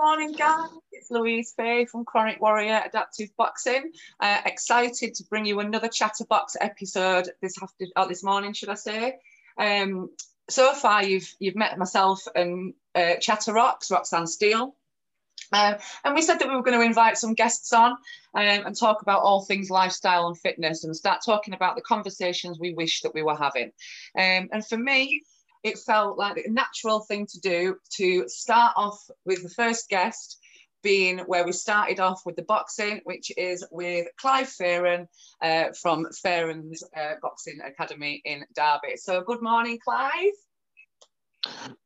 morning, 0.00 0.32
guys. 0.32 0.70
It's 0.92 1.10
Louise 1.10 1.52
Fay 1.54 1.84
from 1.84 2.06
Chronic 2.06 2.40
Warrior 2.40 2.80
Adaptive 2.86 3.36
Boxing. 3.36 3.92
Uh, 4.18 4.38
excited 4.46 5.12
to 5.16 5.24
bring 5.24 5.44
you 5.44 5.60
another 5.60 5.88
Chatterbox 5.88 6.56
episode 6.58 7.28
this 7.42 7.62
after, 7.62 7.84
oh, 7.96 8.08
this 8.08 8.24
morning, 8.24 8.54
should 8.54 8.70
I 8.70 8.76
say? 8.76 9.18
Um, 9.58 10.08
so 10.48 10.72
far, 10.72 11.04
you've 11.04 11.30
you've 11.38 11.54
met 11.54 11.76
myself 11.76 12.26
and 12.34 12.72
uh, 12.94 13.16
Chatterrocks, 13.20 13.90
Roxanne 13.90 14.26
Steele. 14.26 14.74
Uh, 15.52 15.74
and 16.02 16.14
we 16.14 16.22
said 16.22 16.38
that 16.38 16.48
we 16.48 16.56
were 16.56 16.62
going 16.62 16.80
to 16.80 16.86
invite 16.86 17.18
some 17.18 17.34
guests 17.34 17.70
on 17.74 17.90
um, 17.90 17.98
and 18.34 18.74
talk 18.74 19.02
about 19.02 19.20
all 19.20 19.44
things 19.44 19.68
lifestyle 19.68 20.28
and 20.28 20.38
fitness 20.38 20.82
and 20.82 20.96
start 20.96 21.20
talking 21.22 21.52
about 21.52 21.76
the 21.76 21.82
conversations 21.82 22.58
we 22.58 22.72
wish 22.72 23.02
that 23.02 23.12
we 23.12 23.22
were 23.22 23.36
having. 23.36 23.70
Um, 24.16 24.48
and 24.50 24.66
for 24.66 24.78
me, 24.78 25.24
it 25.62 25.78
felt 25.78 26.18
like 26.18 26.38
a 26.38 26.50
natural 26.50 27.00
thing 27.00 27.26
to 27.26 27.40
do 27.40 27.76
to 27.96 28.28
start 28.28 28.72
off 28.76 28.98
with 29.24 29.42
the 29.42 29.50
first 29.50 29.88
guest 29.88 30.38
being 30.82 31.18
where 31.20 31.44
we 31.44 31.52
started 31.52 32.00
off 32.00 32.22
with 32.24 32.36
the 32.36 32.42
boxing, 32.42 33.00
which 33.04 33.30
is 33.36 33.66
with 33.70 34.06
Clive 34.18 34.48
Fearon 34.48 35.06
uh, 35.42 35.66
from 35.80 36.06
Fearon's 36.24 36.82
uh, 36.96 37.14
Boxing 37.20 37.60
Academy 37.60 38.22
in 38.24 38.44
Derby. 38.54 38.96
So, 38.96 39.22
good 39.22 39.42
morning, 39.42 39.78
Clive. 39.82 40.32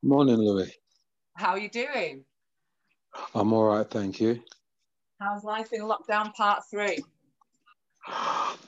Morning, 0.02 0.37
Louis. 0.37 0.73
How 1.37 1.51
are 1.51 1.59
you 1.59 1.68
doing? 1.68 2.24
I'm 3.34 3.52
all 3.52 3.65
right, 3.65 3.88
thank 3.88 4.20
you. 4.20 4.41
How's 5.20 5.45
life 5.45 5.73
in 5.73 5.82
lockdown 5.82 6.34
part 6.34 6.62
three? 6.70 7.02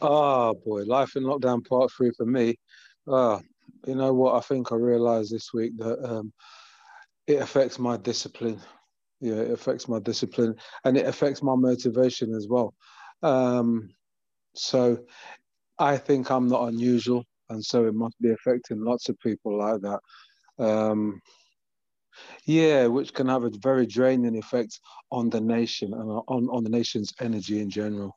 Oh 0.01 0.55
boy, 0.65 0.85
life 0.85 1.17
in 1.17 1.25
lockdown 1.25 1.67
part 1.67 1.93
three 1.93 2.11
for 2.17 2.27
me. 2.27 2.59
Oh, 3.07 3.41
you 3.87 3.95
know 3.95 4.13
what? 4.13 4.35
I 4.35 4.41
think 4.41 4.73
I 4.73 4.77
realized 4.77 5.33
this 5.33 5.53
week 5.53 5.77
that 5.79 5.99
um, 6.05 6.33
it 7.27 7.41
affects 7.41 7.79
my 7.79 7.97
discipline. 7.97 8.61
Yeah, 9.21 9.37
it 9.37 9.51
affects 9.51 9.89
my 9.89 9.99
discipline 9.99 10.57
and 10.85 10.97
it 10.97 11.07
affects 11.07 11.43
my 11.43 11.55
motivation 11.55 12.35
as 12.35 12.47
well. 12.49 12.75
Um, 13.23 13.91
so 14.55 15.05
I 15.79 15.97
think 15.97 16.31
I'm 16.31 16.49
not 16.49 16.69
unusual, 16.69 17.25
and 17.49 17.65
so 17.65 17.87
it 17.87 17.95
must 17.95 18.21
be 18.21 18.31
affecting 18.31 18.83
lots 18.83 19.09
of 19.09 19.19
people 19.21 19.59
like 19.59 19.81
that. 19.83 20.01
Um, 20.59 21.21
yeah, 22.45 22.87
which 22.87 23.13
can 23.13 23.29
have 23.29 23.45
a 23.45 23.51
very 23.61 23.87
draining 23.87 24.39
effect 24.39 24.81
on 25.11 25.29
the 25.31 25.41
nation 25.41 25.93
and 25.93 26.11
on, 26.29 26.49
on 26.51 26.65
the 26.65 26.71
nation's 26.71 27.13
energy 27.21 27.61
in 27.61 27.71
general. 27.71 28.17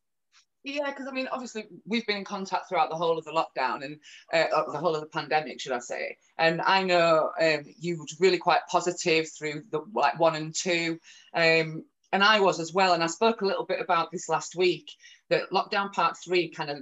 Yeah, 0.64 0.90
because 0.90 1.08
I 1.08 1.12
mean, 1.12 1.28
obviously, 1.32 1.68
we've 1.86 2.06
been 2.06 2.18
in 2.18 2.26
contact 2.26 2.68
throughout 2.68 2.90
the 2.90 2.96
whole 2.96 3.18
of 3.18 3.24
the 3.24 3.32
lockdown 3.32 3.84
and 3.86 3.98
uh, 4.34 4.72
the 4.72 4.78
whole 4.78 4.94
of 4.94 5.02
the 5.02 5.08
pandemic, 5.08 5.62
should 5.62 5.72
I 5.72 5.80
say? 5.80 6.18
And 6.38 6.62
I 6.62 6.84
know 6.84 7.32
um, 7.42 7.64
you 7.80 8.00
were 8.00 8.06
really 8.20 8.38
quite 8.38 8.62
positive 8.70 9.30
through 9.32 9.64
the 9.72 9.82
like 9.94 10.20
one 10.20 10.36
and 10.36 10.54
two, 10.54 11.00
um, 11.34 11.86
and 12.12 12.24
I 12.24 12.42
was 12.42 12.60
as 12.60 12.74
well. 12.74 12.94
And 12.94 13.04
I 13.04 13.08
spoke 13.08 13.42
a 13.42 13.46
little 13.46 13.66
bit 13.66 13.80
about 13.80 14.12
this 14.12 14.28
last 14.28 14.56
week 14.56 14.92
that 15.30 15.50
lockdown 15.52 15.94
part 15.94 16.18
three 16.18 16.50
kind 16.50 16.70
of 16.70 16.80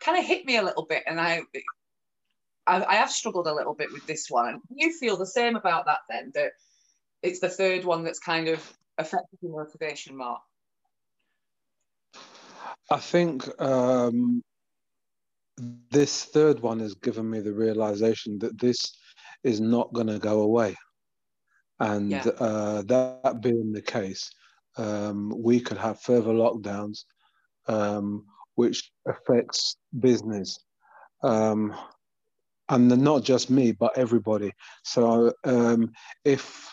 kind 0.00 0.18
of 0.18 0.24
hit 0.24 0.44
me 0.44 0.58
a 0.58 0.62
little 0.62 0.84
bit, 0.84 1.04
and 1.06 1.18
I, 1.18 1.42
I 2.66 2.84
I 2.84 2.94
have 2.96 3.10
struggled 3.10 3.46
a 3.46 3.54
little 3.54 3.74
bit 3.74 3.92
with 3.92 4.06
this 4.06 4.26
one. 4.28 4.60
You 4.68 4.92
feel 4.92 5.16
the 5.16 5.26
same 5.26 5.56
about 5.56 5.86
that 5.86 6.00
then? 6.10 6.32
That 6.34 6.52
it's 7.22 7.40
the 7.40 7.48
third 7.48 7.86
one 7.86 8.04
that's 8.04 8.18
kind 8.18 8.48
of 8.48 8.72
affected 8.98 9.38
your 9.40 9.52
motivation 9.52 10.16
more. 10.18 10.38
I 12.90 12.98
think 12.98 13.48
um, 13.60 14.42
this 15.90 16.24
third 16.24 16.60
one 16.60 16.80
has 16.80 16.94
given 16.94 17.28
me 17.28 17.40
the 17.40 17.52
realization 17.52 18.38
that 18.40 18.58
this 18.58 18.96
is 19.42 19.60
not 19.60 19.92
going 19.92 20.06
to 20.06 20.18
go 20.18 20.40
away. 20.40 20.76
And 21.80 22.10
yeah. 22.10 22.22
uh, 22.38 22.82
that 22.82 23.40
being 23.42 23.72
the 23.72 23.82
case, 23.82 24.30
um, 24.76 25.32
we 25.36 25.60
could 25.60 25.78
have 25.78 26.00
further 26.00 26.32
lockdowns, 26.32 27.04
um, 27.66 28.24
which 28.54 28.90
affects 29.06 29.76
business. 29.98 30.58
Um, 31.22 31.74
and 32.68 32.88
not 33.02 33.22
just 33.22 33.50
me, 33.50 33.72
but 33.72 33.96
everybody. 33.96 34.52
So 34.84 35.32
um, 35.44 35.92
if 36.24 36.68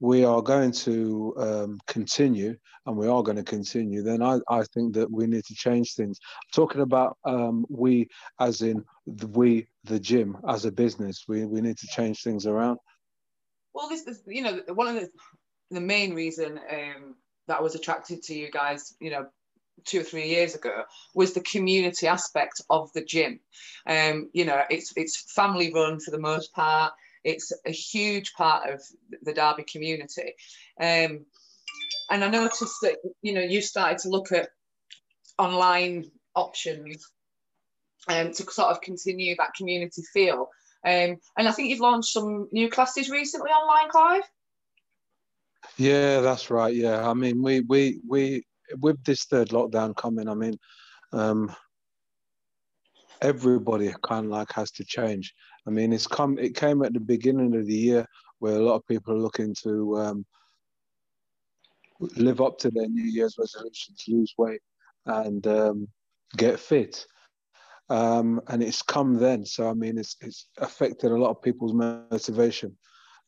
we 0.00 0.24
are 0.24 0.42
going 0.42 0.72
to 0.72 1.34
um, 1.38 1.78
continue 1.86 2.56
and 2.86 2.96
we 2.96 3.08
are 3.08 3.22
going 3.22 3.36
to 3.36 3.42
continue, 3.42 4.02
then 4.02 4.22
I, 4.22 4.38
I 4.48 4.62
think 4.74 4.94
that 4.94 5.10
we 5.10 5.26
need 5.26 5.44
to 5.44 5.54
change 5.54 5.94
things. 5.94 6.18
Talking 6.54 6.82
about 6.82 7.18
um, 7.24 7.64
we, 7.68 8.08
as 8.38 8.62
in 8.62 8.84
the, 9.06 9.26
we, 9.26 9.66
the 9.84 9.98
gym, 9.98 10.36
as 10.48 10.64
a 10.64 10.72
business, 10.72 11.24
we, 11.26 11.44
we 11.44 11.60
need 11.60 11.78
to 11.78 11.86
change 11.88 12.22
things 12.22 12.46
around. 12.46 12.78
Well, 13.74 13.88
this 13.88 14.06
is, 14.06 14.22
you 14.26 14.42
know, 14.42 14.60
one 14.74 14.88
of 14.88 14.94
the, 14.94 15.08
the 15.70 15.80
main 15.80 16.14
reason 16.14 16.58
um, 16.58 17.16
that 17.48 17.58
I 17.58 17.62
was 17.62 17.74
attracted 17.74 18.22
to 18.24 18.34
you 18.34 18.50
guys, 18.50 18.94
you 19.00 19.10
know, 19.10 19.26
two 19.84 20.00
or 20.00 20.04
three 20.04 20.28
years 20.28 20.54
ago 20.54 20.84
was 21.14 21.32
the 21.32 21.40
community 21.40 22.06
aspect 22.06 22.62
of 22.70 22.92
the 22.92 23.04
gym. 23.04 23.40
Um, 23.86 24.30
you 24.32 24.44
know, 24.44 24.62
it's 24.70 24.92
it's 24.96 25.32
family 25.32 25.72
run 25.72 26.00
for 26.00 26.10
the 26.10 26.18
most 26.18 26.52
part. 26.54 26.92
It's 27.24 27.52
a 27.64 27.70
huge 27.70 28.32
part 28.34 28.70
of 28.70 28.82
the 29.22 29.32
Derby 29.32 29.64
community. 29.64 30.34
Um, 30.80 31.26
and 32.10 32.22
I 32.24 32.28
noticed 32.28 32.80
that, 32.82 32.96
you 33.22 33.34
know, 33.34 33.40
you 33.40 33.60
started 33.60 33.98
to 33.98 34.08
look 34.08 34.32
at 34.32 34.48
online 35.38 36.04
options 36.34 37.10
um, 38.08 38.32
to 38.32 38.44
sort 38.44 38.70
of 38.70 38.80
continue 38.80 39.34
that 39.36 39.54
community 39.54 40.02
feel. 40.12 40.48
Um, 40.84 41.16
and 41.36 41.48
I 41.48 41.52
think 41.52 41.70
you've 41.70 41.80
launched 41.80 42.12
some 42.12 42.48
new 42.52 42.68
classes 42.70 43.10
recently 43.10 43.50
online, 43.50 43.90
Clive. 43.90 44.22
Yeah, 45.76 46.20
that's 46.20 46.50
right. 46.50 46.74
Yeah, 46.74 47.08
I 47.08 47.12
mean, 47.14 47.42
we 47.42 47.60
we 47.60 48.00
we 48.06 48.46
with 48.80 49.02
this 49.04 49.24
third 49.24 49.48
lockdown 49.48 49.96
coming, 49.96 50.28
I 50.28 50.34
mean, 50.34 50.58
um, 51.12 51.54
everybody 53.20 53.92
kind 54.02 54.26
of 54.26 54.32
like 54.32 54.52
has 54.52 54.70
to 54.72 54.84
change. 54.84 55.34
I 55.66 55.70
mean, 55.70 55.92
it's 55.92 56.06
come. 56.06 56.38
It 56.38 56.54
came 56.54 56.82
at 56.82 56.92
the 56.92 57.00
beginning 57.00 57.56
of 57.56 57.66
the 57.66 57.74
year 57.74 58.06
where 58.38 58.56
a 58.56 58.62
lot 58.62 58.76
of 58.76 58.86
people 58.86 59.14
are 59.14 59.18
looking 59.18 59.54
to 59.62 59.98
um, 59.98 60.26
live 62.16 62.40
up 62.40 62.58
to 62.58 62.70
their 62.70 62.88
New 62.88 63.04
Year's 63.04 63.36
resolutions, 63.38 64.04
lose 64.08 64.34
weight, 64.38 64.60
and 65.06 65.46
um, 65.46 65.88
get 66.36 66.60
fit. 66.60 67.06
Um, 67.88 68.40
and 68.48 68.62
it's 68.62 68.82
come 68.82 69.14
then. 69.14 69.44
So 69.44 69.68
I 69.68 69.74
mean, 69.74 69.98
it's 69.98 70.16
it's 70.20 70.48
affected 70.58 71.10
a 71.10 71.16
lot 71.16 71.30
of 71.30 71.42
people's 71.42 71.72
motivation. 71.72 72.76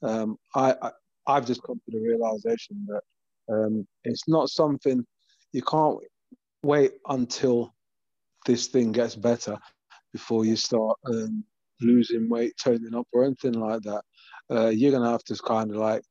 Um, 0.02 0.36
I, 0.54 0.74
I 0.80 0.90
I've 1.26 1.46
just 1.46 1.62
come 1.62 1.80
to 1.84 1.98
the 1.98 2.00
realization 2.00 2.86
that 2.88 3.02
um, 3.52 3.86
it's 4.04 4.28
not 4.28 4.48
something 4.48 5.04
you 5.52 5.62
can't 5.62 5.98
wait 6.62 6.92
until 7.08 7.74
this 8.46 8.66
thing 8.68 8.92
gets 8.92 9.14
better 9.14 9.58
before 10.12 10.44
you 10.44 10.56
start 10.56 10.98
um, 11.06 11.44
losing 11.80 12.28
weight, 12.28 12.54
toning 12.62 12.94
up, 12.94 13.06
or 13.12 13.24
anything 13.24 13.54
like 13.54 13.82
that. 13.82 14.02
Uh, 14.50 14.68
you're 14.68 14.92
gonna 14.92 15.10
have 15.10 15.24
to 15.24 15.36
kind 15.36 15.70
of 15.70 15.76
like 15.76 16.02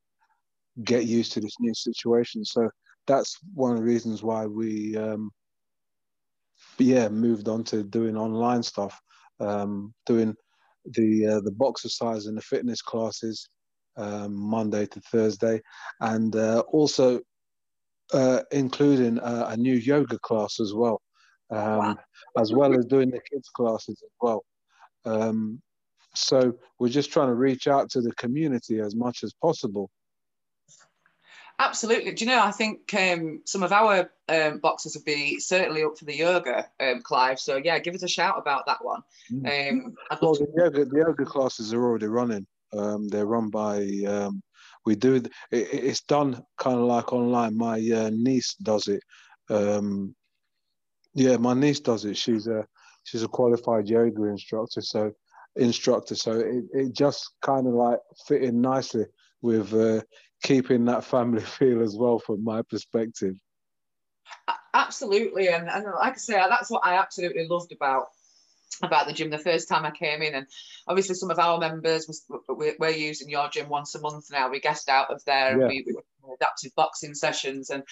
get 0.84 1.06
used 1.06 1.32
to 1.32 1.40
this 1.40 1.56
new 1.60 1.74
situation. 1.74 2.44
So 2.44 2.70
that's 3.06 3.36
one 3.54 3.72
of 3.72 3.78
the 3.78 3.84
reasons 3.84 4.22
why 4.22 4.46
we, 4.46 4.96
um, 4.96 5.30
yeah, 6.78 7.08
moved 7.08 7.48
on 7.48 7.64
to 7.64 7.82
doing 7.82 8.16
online 8.16 8.62
stuff, 8.62 8.98
um, 9.40 9.94
doing 10.06 10.34
the 10.84 11.26
uh, 11.26 11.40
the 11.40 11.52
box 11.52 11.82
boxercise 11.82 12.26
and 12.26 12.36
the 12.36 12.42
fitness 12.42 12.82
classes 12.82 13.48
um, 13.96 14.34
Monday 14.34 14.86
to 14.86 15.00
Thursday, 15.00 15.60
and 16.00 16.36
uh, 16.36 16.62
also 16.68 17.20
uh, 18.14 18.40
including 18.52 19.18
a 19.22 19.56
new 19.56 19.74
yoga 19.74 20.18
class 20.20 20.60
as 20.60 20.72
well 20.72 21.02
um, 21.50 21.78
wow. 21.78 21.98
as 22.38 22.52
well 22.52 22.76
as 22.76 22.84
doing 22.86 23.10
the 23.10 23.20
kids 23.30 23.48
classes 23.48 24.02
as 24.02 24.10
well. 24.20 24.44
Um, 25.08 25.62
so 26.14 26.54
we're 26.78 26.88
just 26.88 27.12
trying 27.12 27.28
to 27.28 27.34
reach 27.34 27.68
out 27.68 27.90
to 27.90 28.00
the 28.00 28.12
community 28.12 28.80
as 28.80 28.94
much 28.94 29.22
as 29.22 29.32
possible. 29.32 29.90
Absolutely. 31.60 32.12
Do 32.12 32.24
you 32.24 32.30
know? 32.30 32.40
I 32.40 32.52
think 32.52 32.94
um, 32.94 33.42
some 33.44 33.64
of 33.64 33.72
our 33.72 34.10
um, 34.28 34.58
boxers 34.58 34.94
would 34.94 35.04
be 35.04 35.40
certainly 35.40 35.82
up 35.82 35.98
for 35.98 36.04
the 36.04 36.16
yoga, 36.16 36.66
um, 36.78 37.02
Clive. 37.02 37.40
So 37.40 37.56
yeah, 37.56 37.80
give 37.80 37.96
us 37.96 38.04
a 38.04 38.08
shout 38.08 38.36
about 38.38 38.66
that 38.66 38.84
one. 38.84 39.02
Mm. 39.32 39.72
Um, 39.72 39.94
well, 40.22 40.34
the 40.34 40.46
yoga, 40.56 40.84
the 40.84 40.98
yoga 40.98 41.24
classes 41.24 41.74
are 41.74 41.82
already 41.82 42.06
running. 42.06 42.46
Um, 42.72 43.08
they're 43.08 43.26
run 43.26 43.50
by. 43.50 43.78
Um, 44.06 44.40
we 44.86 44.94
do. 44.94 45.16
It, 45.16 45.32
it's 45.50 46.02
done 46.02 46.44
kind 46.58 46.78
of 46.78 46.84
like 46.84 47.12
online. 47.12 47.56
My 47.56 47.78
uh, 47.78 48.10
niece 48.12 48.54
does 48.54 48.86
it. 48.86 49.02
Um, 49.50 50.14
yeah, 51.14 51.38
my 51.38 51.54
niece 51.54 51.80
does 51.80 52.04
it. 52.04 52.16
She's 52.16 52.46
a 52.46 52.64
she's 53.08 53.22
a 53.22 53.28
qualified 53.28 53.88
yoga 53.88 54.24
instructor, 54.24 54.80
so 54.80 55.12
instructor. 55.56 56.14
So 56.14 56.32
it, 56.32 56.64
it 56.72 56.92
just 56.92 57.30
kind 57.42 57.66
of 57.66 57.74
like 57.74 57.98
fit 58.26 58.42
in 58.42 58.60
nicely 58.60 59.06
with 59.40 59.72
uh, 59.74 60.02
keeping 60.42 60.84
that 60.86 61.04
family 61.04 61.42
feel 61.58 61.82
as 61.82 61.96
well, 61.96 62.18
from 62.18 62.44
my 62.44 62.62
perspective. 62.62 63.34
Absolutely, 64.74 65.48
and, 65.48 65.68
and 65.68 65.84
like 65.84 66.14
I 66.14 66.16
say, 66.16 66.34
that's 66.34 66.70
what 66.70 66.84
I 66.84 66.98
absolutely 66.98 67.46
loved 67.48 67.72
about 67.72 68.06
about 68.82 69.06
the 69.06 69.12
gym 69.12 69.30
the 69.30 69.38
first 69.38 69.68
time 69.68 69.84
I 69.84 69.90
came 69.90 70.22
in. 70.22 70.34
And 70.34 70.46
obviously, 70.86 71.14
some 71.14 71.30
of 71.30 71.38
our 71.38 71.58
members 71.58 72.06
was, 72.06 72.24
we're, 72.48 72.90
using 72.90 73.30
your 73.30 73.48
gym 73.48 73.68
once 73.68 73.94
a 73.94 74.00
month 74.00 74.26
now. 74.30 74.50
We 74.50 74.60
guest 74.60 74.88
out 74.88 75.10
of 75.10 75.24
there, 75.24 75.56
yeah. 75.56 75.64
and 75.64 75.68
we, 75.68 75.84
we 75.86 75.94
adaptive 76.34 76.74
boxing 76.74 77.14
sessions 77.14 77.70
and 77.70 77.82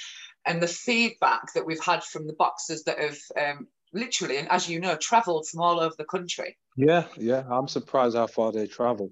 and 0.44 0.62
the 0.62 0.68
feedback 0.68 1.52
that 1.54 1.66
we've 1.66 1.82
had 1.82 2.04
from 2.04 2.26
the 2.26 2.34
boxers 2.34 2.84
that 2.84 2.98
have 2.98 3.18
um, 3.40 3.66
literally, 3.96 4.36
and 4.36 4.48
as 4.50 4.68
you 4.68 4.80
know, 4.80 4.96
travelled 4.96 5.48
from 5.48 5.60
all 5.60 5.80
over 5.80 5.94
the 5.96 6.04
country. 6.04 6.56
Yeah, 6.76 7.04
yeah, 7.16 7.44
I'm 7.50 7.68
surprised 7.68 8.16
how 8.16 8.26
far 8.26 8.52
they 8.52 8.66
travel. 8.66 9.10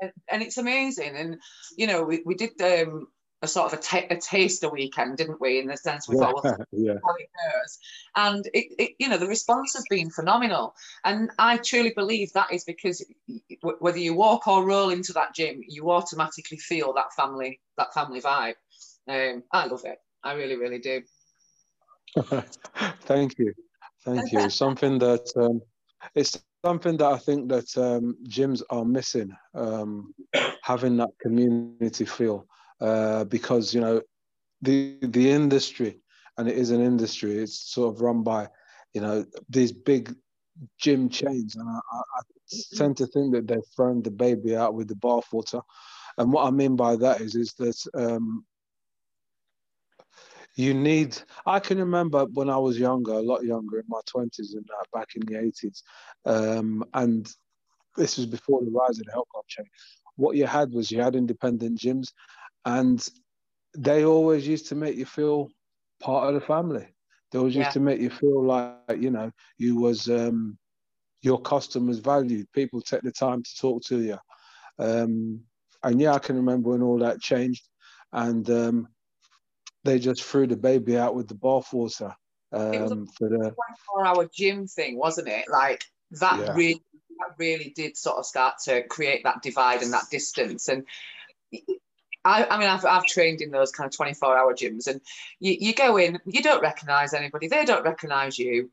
And, 0.00 0.12
and 0.30 0.42
it's 0.42 0.58
amazing. 0.58 1.14
And 1.16 1.36
you 1.76 1.86
know, 1.86 2.02
we, 2.02 2.22
we 2.24 2.34
did 2.34 2.60
um, 2.60 3.06
a 3.42 3.48
sort 3.48 3.72
of 3.72 3.78
a, 3.78 3.82
t- 3.82 4.06
a 4.08 4.16
taster 4.16 4.70
weekend, 4.70 5.18
didn't 5.18 5.40
we? 5.40 5.58
In 5.58 5.66
the 5.66 5.76
sense 5.76 6.08
we 6.08 6.16
thought, 6.16 6.42
well, 6.42 6.56
yeah. 6.72 6.94
how 7.04 7.14
it 7.16 7.28
goes. 7.52 7.78
And 8.16 8.46
it, 8.54 8.72
it, 8.78 8.90
you 8.98 9.08
know, 9.08 9.18
the 9.18 9.26
response 9.26 9.74
has 9.74 9.84
been 9.90 10.10
phenomenal. 10.10 10.74
And 11.04 11.30
I 11.38 11.58
truly 11.58 11.92
believe 11.94 12.32
that 12.32 12.52
is 12.52 12.64
because 12.64 13.04
whether 13.60 13.98
you 13.98 14.14
walk 14.14 14.46
or 14.46 14.64
roll 14.64 14.90
into 14.90 15.12
that 15.14 15.34
gym, 15.34 15.60
you 15.66 15.90
automatically 15.90 16.56
feel 16.56 16.94
that 16.94 17.12
family, 17.14 17.60
that 17.76 17.92
family 17.92 18.20
vibe. 18.20 18.54
Um, 19.08 19.42
I 19.52 19.66
love 19.66 19.82
it. 19.84 19.98
I 20.22 20.34
really, 20.34 20.56
really 20.56 20.78
do. 20.78 21.02
Thank 23.02 23.38
you. 23.38 23.54
Thank 24.04 24.32
you. 24.32 24.50
something 24.50 24.98
that 24.98 25.30
um, 25.36 25.60
it's 26.14 26.40
something 26.64 26.96
that 26.96 27.12
I 27.12 27.18
think 27.18 27.48
that 27.48 27.76
um, 27.76 28.16
gyms 28.28 28.62
are 28.70 28.84
missing, 28.84 29.36
um, 29.54 30.14
having 30.62 30.96
that 30.98 31.10
community 31.20 32.04
feel, 32.04 32.46
uh, 32.80 33.24
because 33.24 33.74
you 33.74 33.80
know 33.80 34.02
the 34.60 34.98
the 35.02 35.30
industry, 35.30 36.00
and 36.38 36.48
it 36.48 36.56
is 36.56 36.70
an 36.70 36.80
industry. 36.80 37.38
It's 37.38 37.72
sort 37.72 37.94
of 37.94 38.00
run 38.00 38.22
by, 38.22 38.48
you 38.94 39.00
know, 39.00 39.24
these 39.48 39.72
big 39.72 40.14
gym 40.78 41.08
chains, 41.08 41.56
and 41.56 41.68
I, 41.68 41.80
I, 41.92 41.98
I 41.98 42.20
tend 42.74 42.96
to 42.98 43.06
think 43.06 43.32
that 43.34 43.46
they've 43.46 43.58
thrown 43.74 44.02
the 44.02 44.10
baby 44.10 44.56
out 44.56 44.74
with 44.74 44.88
the 44.88 44.94
bathwater. 44.94 45.62
And 46.18 46.32
what 46.32 46.46
I 46.46 46.50
mean 46.50 46.76
by 46.76 46.96
that 46.96 47.20
is, 47.20 47.34
is 47.34 47.54
that 47.54 47.76
um, 47.94 48.44
you 50.54 50.74
need 50.74 51.16
i 51.46 51.58
can 51.58 51.78
remember 51.78 52.26
when 52.34 52.50
i 52.50 52.56
was 52.56 52.78
younger 52.78 53.12
a 53.12 53.20
lot 53.20 53.42
younger 53.42 53.78
in 53.78 53.84
my 53.88 54.00
20s 54.14 54.54
and 54.54 54.68
uh, 54.78 54.98
back 54.98 55.08
in 55.14 55.22
the 55.26 55.34
80s 55.34 55.82
um, 56.26 56.84
and 56.94 57.32
this 57.96 58.16
was 58.16 58.26
before 58.26 58.62
the 58.64 58.70
rise 58.70 58.98
of 58.98 59.06
the 59.06 59.12
health 59.12 59.28
club 59.32 59.46
chain. 59.46 59.66
What 60.16 60.36
you 60.36 60.46
had 60.46 60.72
was 60.72 60.90
you 60.90 61.00
had 61.00 61.16
independent 61.16 61.78
gyms 61.78 62.12
and 62.64 63.06
they 63.76 64.04
always 64.04 64.46
used 64.46 64.68
to 64.68 64.74
make 64.74 64.96
you 64.96 65.06
feel 65.06 65.50
part 66.00 66.28
of 66.28 66.34
the 66.34 66.46
family. 66.46 66.86
They 67.30 67.38
always 67.38 67.54
yeah. 67.54 67.62
used 67.62 67.72
to 67.72 67.80
make 67.80 68.00
you 68.00 68.10
feel 68.10 68.44
like 68.44 68.98
you 68.98 69.10
know 69.10 69.30
you 69.58 69.76
was 69.76 70.08
um, 70.08 70.58
your 71.22 71.40
customers 71.40 71.98
valued. 71.98 72.46
People 72.52 72.80
take 72.80 73.02
the 73.02 73.12
time 73.12 73.42
to 73.42 73.56
talk 73.58 73.82
to 73.84 74.00
you. 74.00 74.18
Um, 74.78 75.40
and 75.84 76.00
yeah 76.00 76.14
i 76.14 76.18
can 76.18 76.36
remember 76.36 76.70
when 76.70 76.82
all 76.82 76.98
that 76.98 77.20
changed 77.20 77.68
and 78.12 78.48
um, 78.50 78.88
they 79.84 79.98
just 79.98 80.22
threw 80.22 80.46
the 80.46 80.56
baby 80.56 80.96
out 80.96 81.14
with 81.14 81.28
the 81.28 81.34
bathwater. 81.34 82.14
Um, 82.52 82.74
it 82.74 82.80
was 82.80 82.90
a 82.90 82.94
um, 82.94 83.08
the 83.18 83.28
24 83.28 83.54
hour 84.06 84.28
gym 84.32 84.66
thing, 84.66 84.96
wasn't 84.98 85.28
it? 85.28 85.48
Like 85.50 85.84
that 86.12 86.38
yeah. 86.38 86.52
really, 86.54 86.82
that 87.18 87.34
really 87.38 87.72
did 87.74 87.96
sort 87.96 88.18
of 88.18 88.26
start 88.26 88.54
to 88.64 88.82
create 88.84 89.24
that 89.24 89.42
divide 89.42 89.82
and 89.82 89.92
that 89.92 90.10
distance. 90.10 90.68
And 90.68 90.84
I, 92.24 92.44
I 92.44 92.58
mean, 92.58 92.68
I've, 92.68 92.84
I've 92.84 93.06
trained 93.06 93.40
in 93.40 93.50
those 93.50 93.72
kind 93.72 93.86
of 93.86 93.96
24 93.96 94.38
hour 94.38 94.54
gyms, 94.54 94.86
and 94.86 95.00
you, 95.40 95.56
you 95.58 95.74
go 95.74 95.96
in, 95.96 96.20
you 96.26 96.42
don't 96.42 96.62
recognize 96.62 97.14
anybody, 97.14 97.48
they 97.48 97.64
don't 97.64 97.84
recognize 97.84 98.38
you. 98.38 98.70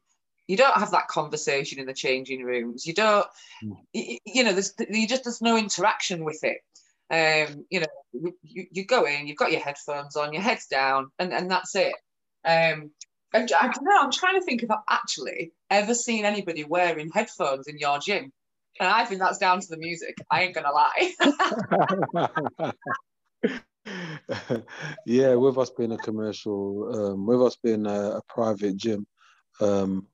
You 0.48 0.58
don't 0.58 0.78
have 0.78 0.92
that 0.92 1.08
conversation 1.08 1.80
in 1.80 1.86
the 1.86 1.94
changing 1.94 2.44
rooms. 2.44 2.86
You 2.86 2.94
don't, 2.94 3.28
mm. 3.64 3.78
you, 3.94 4.18
you 4.26 4.44
know, 4.44 4.52
there's 4.52 4.74
you 4.90 5.08
just 5.08 5.24
there's 5.24 5.42
no 5.42 5.58
interaction 5.58 6.26
with 6.26 6.44
it. 6.44 6.62
Um, 7.12 7.66
you 7.70 7.82
know, 7.82 8.32
you, 8.44 8.66
you 8.72 8.86
go 8.86 9.06
in, 9.06 9.28
you've 9.28 9.38
got 9.38 9.52
your 9.52 9.62
headphones 9.62 10.16
on, 10.16 10.34
your 10.34 10.42
head's 10.42 10.68
down, 10.68 11.08
and, 11.18 11.34
and 11.34 11.50
that's 11.50 11.76
it. 11.76 11.94
Um, 12.46 12.92
and 13.34 13.52
I 13.52 13.68
don't 13.68 13.84
know, 13.84 14.00
I'm 14.00 14.12
trying 14.12 14.40
to 14.40 14.46
think 14.46 14.64
if 14.64 14.72
I've 14.72 14.78
actually 14.90 15.52
ever 15.70 15.94
seen 15.94 16.26
anybody 16.26 16.64
wearing 16.64 17.10
headphones 17.14 17.68
in 17.68 17.78
your 17.78 18.00
gym. 18.00 18.32
And 18.80 18.88
I 18.90 19.06
think 19.06 19.20
that's 19.20 19.38
down 19.40 19.60
to 19.60 19.68
the 19.70 19.78
music. 19.78 20.16
I 20.32 20.44
ain't 20.44 20.56
gonna 20.56 20.72
lie. 20.72 21.14
yeah, 25.06 25.36
with 25.36 25.58
us 25.58 25.70
being 25.72 25.92
a 25.92 25.98
commercial, 25.98 27.12
um, 27.12 27.26
with 27.26 27.42
us 27.42 27.58
being 27.62 27.86
a, 27.86 28.18
a 28.18 28.22
private 28.28 28.78
gym, 28.78 29.06
um, 29.62 30.08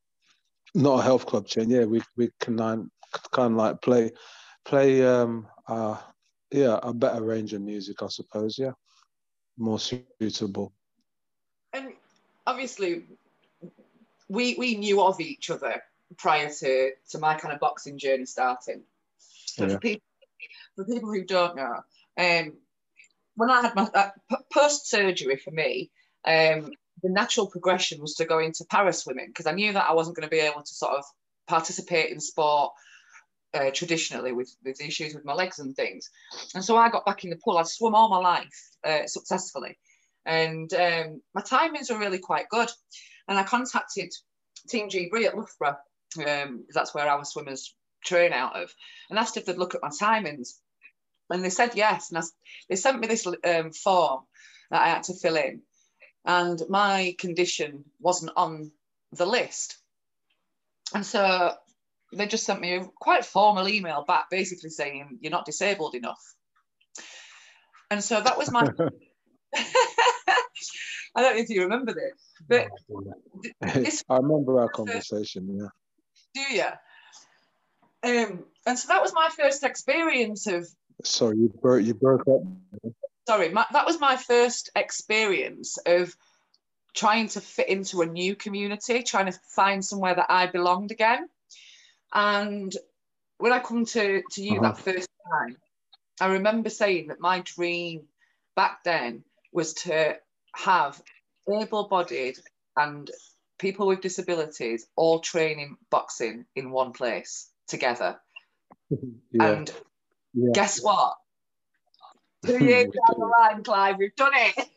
not 0.74 1.00
a 1.00 1.04
health 1.04 1.26
club 1.26 1.48
chain. 1.48 1.70
Yeah, 1.70 1.86
we 1.86 2.02
we 2.18 2.32
can 2.40 2.58
kind 2.58 2.90
of 3.38 3.52
like 3.54 3.82
play 3.82 4.12
play 4.66 5.06
um, 5.06 5.48
our 5.68 6.00
yeah, 6.52 6.80
a 6.82 6.94
better 6.94 7.24
range 7.24 7.54
of 7.54 7.62
music, 7.62 8.02
I 8.02 8.08
suppose. 8.08 8.58
Yeah, 8.58 8.72
more 9.58 9.80
suitable. 9.80 10.74
And 11.74 11.94
obviously, 12.46 13.04
we 14.30 14.56
we 14.56 14.76
knew 14.76 15.02
of 15.02 15.20
each 15.20 15.50
other 15.50 15.82
prior 16.18 16.50
to 16.50 16.92
to 17.10 17.20
my 17.20 17.36
kind 17.36 17.54
of 17.54 17.60
boxing 17.60 17.98
journey 17.98 18.26
starting. 18.26 18.84
yeah. 19.58 19.68
for 19.68 19.80
people 19.80 20.08
for 20.76 20.86
people 20.86 21.10
who 21.10 21.24
don't 21.24 21.56
know, 21.56 21.82
um, 22.18 22.54
when 23.36 23.50
I 23.50 23.62
had 23.62 23.76
my 23.76 23.90
uh, 23.94 24.10
post 24.52 24.90
surgery 24.90 25.38
for 25.38 25.52
me, 25.52 25.92
um, 26.26 26.72
the 27.04 27.10
natural 27.10 27.48
progression 27.48 28.02
was 28.02 28.16
to 28.16 28.26
go 28.26 28.40
into 28.40 28.66
para 28.66 28.94
swimming 28.94 29.28
because 29.28 29.48
I 29.48 29.54
knew 29.54 29.74
that 29.74 29.90
I 29.90 29.94
wasn't 29.94 30.16
going 30.16 30.28
to 30.28 30.36
be 30.36 30.40
able 30.40 30.64
to 30.64 30.74
sort 30.74 30.96
of 30.98 31.06
participate 31.48 32.12
in 32.12 32.20
sport 32.20 32.74
uh, 33.56 33.72
traditionally 33.72 34.34
with, 34.34 34.56
with 34.64 34.82
issues 34.82 35.16
with 35.16 35.26
my 35.26 35.34
legs 35.34 35.60
and 35.60 35.76
things. 35.76 36.10
And 36.54 36.64
so 36.64 36.78
I 36.78 36.90
got 36.90 37.06
back 37.06 37.24
in 37.24 37.30
the 37.30 37.38
pool. 37.38 37.58
I'd 37.58 37.68
swum 37.68 37.96
all 37.96 38.10
my 38.10 38.18
life 38.18 38.70
uh, 38.84 39.08
successfully. 39.08 39.78
And 40.26 40.72
um, 40.74 41.22
my 41.34 41.42
timings 41.42 41.90
were 41.90 42.00
really 42.00 42.20
quite 42.20 42.50
good. 42.50 42.70
And 43.28 43.38
I 43.38 43.44
contacted 43.44 44.12
Team 44.68 44.90
GB 44.90 45.26
at 45.26 45.36
Loughborough, 45.36 45.78
um, 46.28 46.66
that's 46.74 46.94
where 46.94 47.08
our 47.08 47.24
swimmers 47.24 47.76
train 48.04 48.34
out 48.34 48.56
of, 48.56 48.72
and 49.10 49.18
asked 49.18 49.38
if 49.38 49.46
they'd 49.46 49.58
look 49.58 49.76
at 49.76 49.82
my 49.82 49.90
timings. 49.90 50.54
And 51.30 51.44
they 51.44 51.50
said 51.50 51.72
yes. 51.76 52.12
And 52.12 52.20
I, 52.20 52.22
they 52.70 52.76
sent 52.76 53.00
me 53.00 53.08
this 53.08 53.26
um, 53.28 53.72
form 53.72 54.22
that 54.72 54.82
I 54.82 54.90
had 54.90 55.04
to 55.04 55.14
fill 55.14 55.38
in. 55.38 55.62
And 56.26 56.62
my 56.70 57.16
condition 57.20 57.86
wasn't 58.00 58.32
on 58.36 58.72
the 59.12 59.26
list. 59.26 59.78
And 60.94 61.06
so 61.06 61.54
they 62.20 62.28
just 62.28 62.46
sent 62.46 62.62
me 62.62 62.76
a 62.76 62.86
quite 63.00 63.26
formal 63.26 63.68
email 63.68 64.04
back 64.06 64.30
basically 64.30 64.70
saying 64.70 65.20
you're 65.22 65.32
not 65.32 65.46
disabled 65.46 65.96
enough. 65.96 66.22
And 67.92 68.04
so 68.04 68.20
that 68.20 68.38
was 68.38 68.52
my 68.52 68.68
i 71.16 71.22
don't 71.22 71.36
know 71.36 71.42
if 71.42 71.50
you 71.50 71.64
remember 71.64 71.94
this 71.94 72.32
but 72.48 72.68
this 73.74 74.04
i 74.10 74.18
remember 74.18 74.60
our 74.60 74.70
conversation 74.70 75.48
yeah. 75.60 75.68
Do 76.34 76.56
you 76.56 76.64
um 78.04 78.46
and 78.66 78.78
so 78.78 78.88
that 78.90 79.02
was 79.02 79.14
my 79.14 79.30
first 79.36 79.64
experience 79.64 80.48
of 80.48 80.68
sorry 81.04 81.38
you 81.38 81.54
broke 81.62 81.86
you 81.86 81.94
broke 81.94 82.28
up. 82.28 82.42
Sorry 83.28 83.50
my, 83.50 83.66
that 83.72 83.86
was 83.86 84.00
my 84.00 84.18
first 84.18 84.70
experience 84.76 85.78
of 85.86 86.16
trying 86.94 87.28
to 87.30 87.42
fit 87.42 87.70
into 87.70 88.02
a 88.02 88.06
new 88.06 88.36
community 88.36 89.04
trying 89.04 89.32
to 89.32 89.40
find 89.56 89.84
somewhere 89.84 90.16
that 90.16 90.28
i 90.30 90.48
belonged 90.48 90.92
again 90.92 91.28
and 92.14 92.76
when 93.38 93.52
I 93.52 93.60
come 93.60 93.86
to, 93.86 94.22
to 94.32 94.42
you 94.42 94.60
uh-huh. 94.60 94.72
that 94.72 94.78
first 94.78 95.10
time, 95.32 95.58
I 96.20 96.28
remember 96.28 96.70
saying 96.70 97.08
that 97.08 97.20
my 97.20 97.42
dream 97.42 98.04
back 98.56 98.84
then 98.84 99.24
was 99.52 99.74
to 99.74 100.18
have 100.56 101.02
able 101.50 101.88
bodied 101.88 102.38
and 102.78 103.10
people 103.60 103.88
with 103.88 104.02
disabilities 104.02 104.88
all 104.96 105.20
training 105.20 105.78
boxing 105.90 106.46
in 106.56 106.72
one 106.72 106.94
place 106.94 107.50
together. 107.68 108.20
Yeah. 109.32 109.52
And 109.52 109.72
yeah. 110.36 110.52
guess 110.54 110.80
what? 110.82 111.16
Two 112.46 112.64
years 112.64 112.86
down 112.86 113.20
the 113.20 113.26
line, 113.26 113.64
Clive, 113.64 113.98
we've 113.98 114.16
done 114.16 114.32
it. 114.36 114.70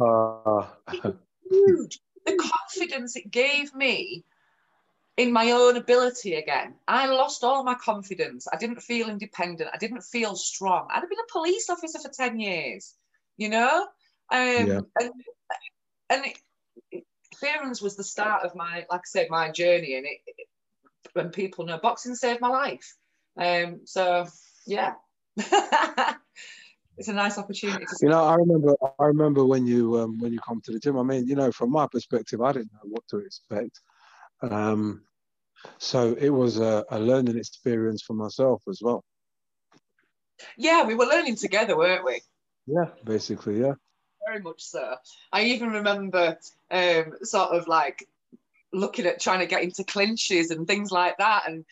uh. 0.02 0.66
Huge 1.48 2.00
the 2.24 2.36
confidence 2.36 3.16
it 3.16 3.30
gave 3.30 3.74
me 3.74 4.24
in 5.16 5.32
my 5.32 5.50
own 5.50 5.76
ability 5.76 6.34
again. 6.36 6.74
I 6.88 7.06
lost 7.06 7.44
all 7.44 7.64
my 7.64 7.74
confidence. 7.74 8.46
I 8.52 8.56
didn't 8.56 8.82
feel 8.82 9.08
independent. 9.08 9.70
I 9.72 9.76
didn't 9.76 10.02
feel 10.02 10.34
strong. 10.36 10.88
I'd 10.90 11.08
been 11.08 11.18
a 11.18 11.32
police 11.32 11.68
officer 11.68 11.98
for 11.98 12.08
10 12.08 12.40
years, 12.40 12.94
you 13.36 13.48
know? 13.50 13.86
Um, 14.30 14.66
yeah. 14.66 14.80
And, 15.00 15.12
and 16.08 16.24
it, 16.90 17.04
Fearon's 17.42 17.82
was 17.82 17.96
the 17.96 18.04
start 18.04 18.44
of 18.44 18.54
my, 18.54 18.86
like 18.90 19.00
I 19.00 19.06
said, 19.06 19.26
my 19.28 19.50
journey. 19.50 19.96
And 19.96 20.06
it, 20.06 20.20
it, 20.26 20.46
when 21.12 21.30
people 21.30 21.66
know 21.66 21.78
boxing 21.78 22.14
saved 22.14 22.40
my 22.40 22.48
life. 22.48 22.96
Um, 23.36 23.80
so, 23.84 24.26
yeah. 24.66 24.94
it's 26.98 27.08
a 27.08 27.12
nice 27.12 27.38
opportunity. 27.38 27.84
you 28.00 28.08
know, 28.08 28.24
I 28.24 28.34
remember, 28.34 28.74
I 28.98 29.04
remember 29.04 29.44
when 29.44 29.66
you 29.66 29.98
um, 30.00 30.18
when 30.20 30.32
you 30.32 30.40
come 30.40 30.60
to 30.64 30.72
the 30.72 30.78
gym. 30.78 30.98
I 30.98 31.02
mean, 31.02 31.26
you 31.26 31.36
know, 31.36 31.50
from 31.52 31.70
my 31.70 31.86
perspective, 31.86 32.40
I 32.40 32.52
didn't 32.52 32.72
know 32.72 32.88
what 32.90 33.06
to 33.08 33.18
expect. 33.18 33.80
Um, 34.42 35.02
so 35.78 36.14
it 36.18 36.30
was 36.30 36.58
a, 36.58 36.84
a 36.90 36.98
learning 36.98 37.38
experience 37.38 38.02
for 38.02 38.14
myself 38.14 38.62
as 38.68 38.80
well. 38.82 39.04
Yeah, 40.56 40.84
we 40.84 40.94
were 40.94 41.06
learning 41.06 41.36
together, 41.36 41.76
weren't 41.76 42.04
we? 42.04 42.20
Yeah, 42.66 42.86
basically, 43.04 43.60
yeah. 43.60 43.74
Very 44.26 44.40
much 44.40 44.62
so. 44.62 44.96
I 45.32 45.44
even 45.44 45.70
remember 45.70 46.38
um, 46.70 47.12
sort 47.22 47.50
of 47.50 47.68
like 47.68 48.08
looking 48.72 49.06
at 49.06 49.20
trying 49.20 49.40
to 49.40 49.46
get 49.46 49.62
into 49.62 49.84
clinches 49.84 50.50
and 50.50 50.66
things 50.66 50.90
like 50.90 51.18
that, 51.18 51.48
and 51.48 51.64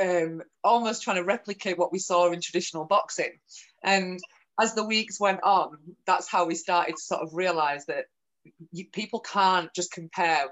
um, 0.00 0.42
almost 0.62 1.02
trying 1.02 1.16
to 1.16 1.24
replicate 1.24 1.78
what 1.78 1.92
we 1.92 1.98
saw 1.98 2.30
in 2.32 2.40
traditional 2.40 2.84
boxing. 2.84 3.38
And 3.82 4.20
as 4.60 4.74
the 4.74 4.84
weeks 4.84 5.20
went 5.20 5.42
on, 5.42 5.78
that's 6.06 6.30
how 6.30 6.46
we 6.46 6.54
started 6.54 6.96
to 6.96 7.02
sort 7.02 7.22
of 7.22 7.34
realize 7.34 7.86
that 7.86 8.04
you, 8.72 8.86
people 8.92 9.20
can't 9.20 9.70
just 9.74 9.92
compare 9.92 10.46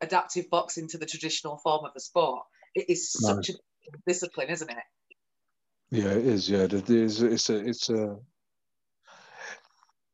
adaptive 0.00 0.48
boxing 0.50 0.88
to 0.88 0.98
the 0.98 1.06
traditional 1.06 1.56
form 1.58 1.84
of 1.84 1.92
the 1.94 2.00
sport. 2.00 2.44
It 2.74 2.86
is 2.88 3.12
such 3.12 3.50
no. 3.50 3.56
a 3.94 3.98
discipline, 4.06 4.48
isn't 4.50 4.70
it? 4.70 4.76
Yeah, 5.90 6.10
it 6.10 6.26
is. 6.26 6.48
Yeah, 6.50 6.64
it 6.64 6.90
is. 6.90 7.22
It's 7.22 7.50
a, 7.50 7.56
it's 7.56 7.90
a, 7.90 8.16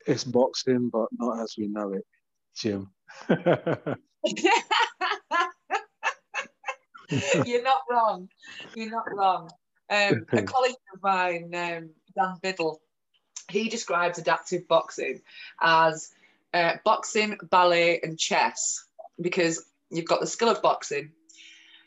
it's 0.06 0.24
boxing, 0.24 0.90
but 0.90 1.08
not 1.12 1.40
as 1.42 1.54
we 1.58 1.68
know 1.68 1.92
it, 1.92 2.06
Jim. 2.56 2.90
You're 7.44 7.62
not 7.62 7.82
wrong. 7.90 8.28
You're 8.74 8.90
not 8.90 9.04
wrong. 9.12 9.50
Um, 9.90 10.26
a 10.32 10.42
colleague 10.44 10.76
of 10.94 11.02
mine, 11.02 11.50
um, 11.54 11.90
Dan 12.14 12.36
Biddle, 12.42 12.80
he 13.50 13.68
describes 13.68 14.18
adaptive 14.18 14.66
boxing 14.68 15.22
as 15.60 16.12
uh, 16.54 16.74
boxing, 16.84 17.38
ballet, 17.50 18.00
and 18.02 18.18
chess 18.18 18.84
because 19.20 19.64
you've 19.90 20.06
got 20.06 20.20
the 20.20 20.26
skill 20.26 20.48
of 20.48 20.62
boxing, 20.62 21.12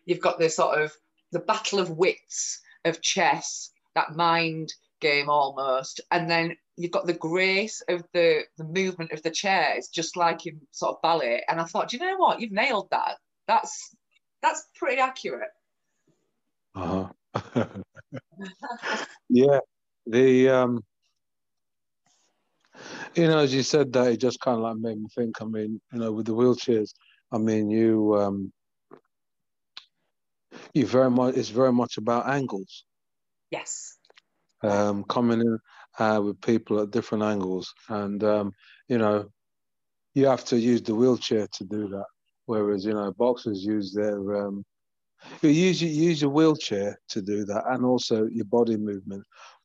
you've 0.06 0.20
got 0.20 0.39
the 0.39 0.50
sort 0.50 0.82
of 0.82 0.94
the 1.32 1.39
battle 1.39 1.80
of 1.80 1.89
wits 1.89 2.62
of 2.86 3.01
chess, 3.01 3.72
that 3.96 4.15
mind 4.15 4.74
game 5.00 5.30
almost, 5.30 6.01
and 6.12 6.30
then 6.30 6.56
you've 6.77 6.92
got 6.92 7.06
the 7.06 7.13
grace 7.13 7.82
of 7.89 8.03
the 8.13 8.42
the 8.58 8.63
movement 8.63 9.12
of 9.12 9.22
the 9.24 9.32
chairs, 9.32 9.88
just 9.88 10.15
like 10.15 10.46
in 10.46 10.62
sort 10.72 10.96
of 10.96 11.01
ballet. 11.01 11.44
And 11.48 11.60
I 11.60 11.65
thought, 11.65 11.89
do 11.89 11.98
you 11.98 12.03
know 12.03 12.18
what? 12.18 12.39
You've 12.39 12.51
nailed 12.51 12.89
that. 12.92 13.18
That's 13.48 13.96
that's 14.42 14.65
pretty 14.75 15.01
accurate. 15.01 15.51
Uh 16.75 17.08
huh. 17.36 17.65
yeah, 19.30 19.60
the 20.05 20.50
um, 20.50 20.83
you 23.15 23.27
know, 23.27 23.39
as 23.39 23.53
you 23.53 23.63
said 23.63 23.93
that, 23.93 24.12
it 24.12 24.17
just 24.17 24.39
kind 24.39 24.57
of 24.57 24.63
like 24.63 24.77
made 24.77 25.00
me 25.00 25.07
think. 25.15 25.41
I 25.41 25.45
mean, 25.45 25.79
you 25.91 26.00
know, 26.00 26.12
with 26.12 26.25
the 26.25 26.33
wheelchairs, 26.33 26.93
I 27.31 27.38
mean, 27.38 27.69
you 27.69 28.15
um, 28.15 28.51
you 30.74 30.86
very 30.86 31.12
much. 31.12 31.36
It's 31.36 31.50
very 31.50 31.74
much 31.74 31.98
about 31.98 32.27
angles. 32.27 32.86
Yes. 33.51 33.98
Um, 34.63 35.03
coming 35.03 35.41
in 35.41 35.60
uh, 36.00 36.22
with 36.24 36.41
people 36.41 36.79
at 36.79 36.91
different 36.91 37.24
angles, 37.24 37.74
and 37.89 38.24
um, 38.24 38.53
you 38.88 38.98
know, 38.98 39.29
you 40.13 40.25
have 40.27 40.45
to 40.45 40.60
use 40.60 40.81
the 40.81 40.95
wheelchair 40.95 41.48
to 41.53 41.63
do 41.63 41.88
that. 41.89 42.05
Whereas 42.45 42.86
you 42.86 42.93
know, 42.93 43.12
boxers 43.12 43.63
use 43.63 43.93
their 43.93 44.45
um, 44.45 44.65
you 45.41 45.50
use 45.50 45.81
you 45.81 45.89
use 45.89 46.22
your 46.22 46.31
wheelchair 46.31 46.98
to 47.10 47.22
do 47.22 47.45
that, 47.45 47.63
and 47.67 47.86
also 47.86 48.25
your 48.27 48.45
body 48.45 48.77
movement. 48.77 49.24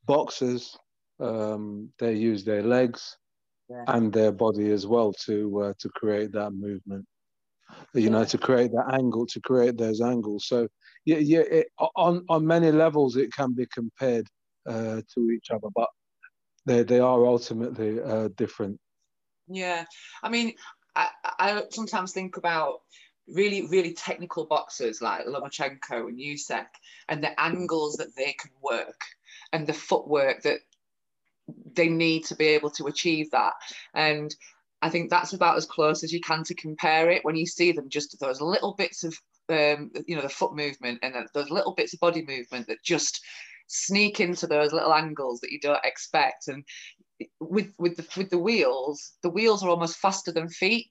Boxers, 0.08 0.76
um, 1.20 1.90
they 1.98 2.14
use 2.14 2.42
their 2.42 2.62
legs 2.62 3.16
yeah. 3.68 3.84
and 3.88 4.12
their 4.12 4.32
body 4.32 4.70
as 4.72 4.86
well 4.86 5.12
to 5.26 5.60
uh, 5.62 5.72
to 5.78 5.88
create 5.90 6.32
that 6.32 6.52
movement. 6.52 7.06
You 7.94 8.04
yeah. 8.04 8.08
know, 8.08 8.24
to 8.24 8.38
create 8.38 8.72
that 8.72 8.94
angle, 8.94 9.26
to 9.26 9.40
create 9.40 9.76
those 9.76 10.00
angles. 10.00 10.46
So 10.48 10.66
yeah, 11.04 11.18
yeah. 11.18 11.40
It, 11.40 11.66
on 11.94 12.24
on 12.28 12.46
many 12.46 12.72
levels, 12.72 13.16
it 13.16 13.32
can 13.32 13.52
be 13.54 13.66
compared 13.66 14.26
uh, 14.66 15.02
to 15.14 15.30
each 15.30 15.50
other, 15.50 15.68
but 15.74 15.88
they 16.64 16.82
they 16.82 17.00
are 17.00 17.26
ultimately 17.26 18.00
uh, 18.00 18.28
different. 18.36 18.80
Yeah, 19.46 19.84
I 20.22 20.28
mean, 20.30 20.54
I, 20.96 21.08
I 21.38 21.62
sometimes 21.70 22.12
think 22.12 22.38
about 22.38 22.80
really, 23.28 23.66
really 23.68 23.92
technical 23.92 24.46
boxers 24.46 25.00
like 25.02 25.26
Lomachenko 25.26 26.08
and 26.08 26.18
Usyk 26.18 26.66
and 27.08 27.22
the 27.22 27.38
angles 27.40 27.96
that 27.96 28.16
they 28.16 28.34
can 28.38 28.50
work 28.62 29.00
and 29.52 29.66
the 29.66 29.72
footwork 29.72 30.42
that 30.42 30.58
they 31.74 31.88
need 31.88 32.24
to 32.26 32.36
be 32.36 32.46
able 32.46 32.70
to 32.70 32.86
achieve 32.86 33.30
that. 33.30 33.54
And 33.94 34.34
I 34.82 34.90
think 34.90 35.10
that's 35.10 35.32
about 35.32 35.56
as 35.56 35.66
close 35.66 36.04
as 36.04 36.12
you 36.12 36.20
can 36.20 36.44
to 36.44 36.54
compare 36.54 37.10
it 37.10 37.24
when 37.24 37.36
you 37.36 37.46
see 37.46 37.72
them 37.72 37.88
just 37.88 38.18
those 38.20 38.40
little 38.40 38.74
bits 38.74 39.04
of 39.04 39.18
um, 39.50 39.90
you 40.06 40.14
know 40.14 40.22
the 40.22 40.28
foot 40.28 40.54
movement 40.54 40.98
and 41.02 41.14
those 41.34 41.50
little 41.50 41.74
bits 41.74 41.94
of 41.94 42.00
body 42.00 42.24
movement 42.26 42.66
that 42.66 42.82
just 42.84 43.20
sneak 43.66 44.20
into 44.20 44.46
those 44.46 44.72
little 44.72 44.92
angles 44.92 45.40
that 45.40 45.50
you 45.50 45.60
don't 45.60 45.84
expect 45.84 46.48
and 46.48 46.64
with 47.40 47.72
with 47.78 47.96
the 47.96 48.06
with 48.16 48.30
the 48.30 48.38
wheels 48.38 49.12
the 49.22 49.30
wheels 49.30 49.62
are 49.62 49.70
almost 49.70 49.98
faster 49.98 50.32
than 50.32 50.48
feet 50.48 50.90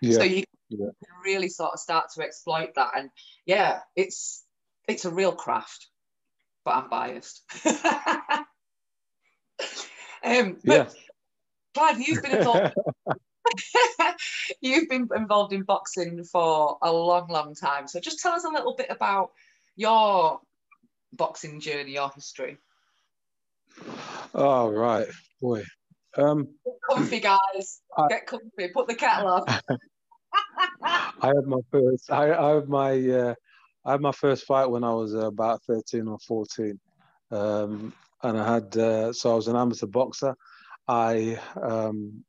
yeah. 0.00 0.16
so 0.16 0.22
you 0.22 0.44
yeah. 0.68 0.86
can 1.04 1.14
really 1.24 1.48
sort 1.48 1.72
of 1.72 1.80
start 1.80 2.06
to 2.14 2.22
exploit 2.22 2.70
that 2.76 2.90
and 2.96 3.10
yeah 3.46 3.80
it's 3.96 4.44
it's 4.88 5.04
a 5.04 5.10
real 5.10 5.32
craft 5.32 5.88
but 6.64 6.74
i'm 6.74 6.88
biased 6.88 7.42
um, 10.24 10.56
but 10.64 10.74
yeah. 10.76 10.88
Clive, 11.74 12.00
you've 12.00 12.22
been 12.22 12.36
involved. 12.36 12.74
you've 14.60 14.88
been 14.88 15.08
involved 15.14 15.52
in 15.52 15.62
boxing 15.62 16.24
for 16.24 16.78
a 16.82 16.92
long, 16.92 17.28
long 17.28 17.54
time. 17.54 17.88
So 17.88 18.00
just 18.00 18.20
tell 18.20 18.32
us 18.32 18.44
a 18.44 18.50
little 18.50 18.74
bit 18.76 18.86
about 18.90 19.30
your 19.76 20.40
boxing 21.12 21.60
journey, 21.60 21.92
your 21.92 22.10
history. 22.14 22.58
Oh 24.34 24.70
right, 24.70 25.06
boy. 25.40 25.64
Um, 26.16 26.48
Get 26.64 26.74
comfy, 26.88 27.20
guys. 27.20 27.80
I, 27.96 28.08
Get 28.08 28.26
comfy. 28.26 28.68
Put 28.68 28.86
the 28.86 28.94
kettle 28.94 29.28
on. 29.28 29.44
I 30.82 31.26
had 31.26 31.46
my 31.46 31.58
first. 31.70 32.10
I, 32.10 32.32
I 32.32 32.54
had 32.54 32.68
my. 32.68 32.92
Uh, 33.08 33.34
I 33.84 33.92
had 33.92 34.00
my 34.00 34.12
first 34.12 34.44
fight 34.44 34.66
when 34.66 34.84
I 34.84 34.92
was 34.92 35.14
uh, 35.14 35.26
about 35.26 35.62
thirteen 35.64 36.08
or 36.08 36.18
fourteen. 36.18 36.78
Um, 37.30 37.92
and 38.22 38.38
I 38.38 38.52
had 38.54 38.76
uh, 38.76 39.12
so 39.12 39.32
I 39.32 39.34
was 39.34 39.48
an 39.48 39.56
amateur 39.56 39.86
boxer. 39.86 40.36
I 40.86 41.38
um, 41.60 42.24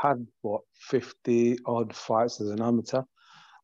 had 0.00 0.26
what 0.42 0.62
fifty 0.74 1.58
odd 1.64 1.94
fights 1.94 2.40
as 2.40 2.50
an 2.50 2.62
amateur. 2.62 3.02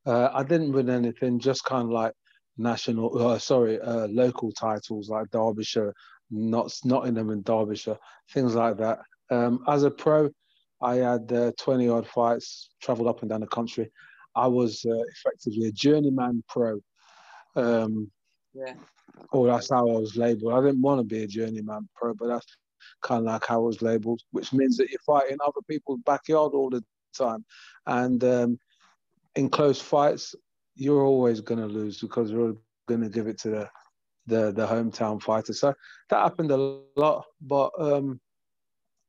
Uh, 0.07 0.29
I 0.33 0.43
didn't 0.43 0.73
win 0.73 0.91
anything, 0.91 1.39
just 1.39 1.65
kind 1.65 1.85
of 1.85 1.91
like 1.91 2.13
national, 2.59 3.27
uh, 3.27 3.39
sorry, 3.39 3.81
uh, 3.81 4.07
local 4.09 4.53
titles 4.53 5.09
like 5.09 5.31
Derbyshire, 5.31 5.95
not 6.31 6.71
Nottingham 6.85 7.31
and 7.31 7.45
Derbyshire, 7.45 7.99
things 8.31 8.55
like 8.55 8.77
that. 8.77 8.99
Um, 9.31 9.65
as 9.67 9.83
a 9.83 9.91
pro, 9.91 10.31
I 10.83 10.97
had 10.97 11.33
uh, 11.33 11.53
twenty 11.59 11.89
odd 11.89 12.07
fights, 12.07 12.71
travelled 12.81 13.09
up 13.09 13.23
and 13.23 13.31
down 13.31 13.41
the 13.41 13.47
country. 13.47 13.91
I 14.37 14.47
was 14.47 14.85
effectively 14.85 15.69
a 15.69 15.73
journeyman 15.73 16.45
pro. 16.49 16.81
Um, 17.57 18.11
yeah. 18.53 18.75
Or 19.31 19.47
that's 19.47 19.71
how 19.71 19.89
I 19.89 19.99
was 19.99 20.17
labelled. 20.17 20.53
I 20.53 20.61
didn't 20.61 20.83
want 20.83 21.01
to 21.01 21.05
be 21.05 21.23
a 21.23 21.27
journeyman 21.27 21.89
pro, 21.95 22.15
but 22.15 22.29
that's 22.29 22.57
kind 23.03 23.21
of 23.21 23.33
like 23.33 23.47
how 23.47 23.57
I 23.57 23.67
was 23.67 23.83
labelled, 23.83 24.21
which 24.33 24.53
means 24.53 24.77
that 24.77 24.91
you're 24.91 25.01
fighting 25.07 25.39
other 25.41 25.61
people's 25.69 26.01
backyard 26.05 26.53
all 26.55 26.71
the 26.71 26.83
time. 27.17 27.45
And 27.87 28.23
um, 28.25 28.59
in 29.37 29.49
close 29.49 29.81
fights, 29.81 30.35
you're 30.75 31.05
always 31.05 31.41
going 31.41 31.61
to 31.61 31.67
lose 31.67 32.01
because 32.01 32.31
you're 32.31 32.57
going 32.89 33.03
to 33.03 33.09
give 33.09 33.27
it 33.27 33.39
to 33.39 33.51
the, 33.51 33.71
the 34.27 34.53
the 34.53 34.67
hometown 34.67 35.23
fighter. 35.23 35.53
So 35.53 35.75
that 36.11 36.23
happened 36.23 36.51
a 36.51 36.81
lot, 36.97 37.25
but 37.41 37.71
um, 37.79 38.21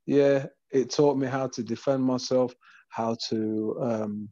yeah, 0.06 0.48
it 0.72 0.92
taught 0.92 1.18
me 1.18 1.28
how 1.28 1.48
to 1.48 1.64
defend 1.64 2.04
myself, 2.04 2.54
how 2.90 3.16
to 3.30 3.78
um, 3.82 4.30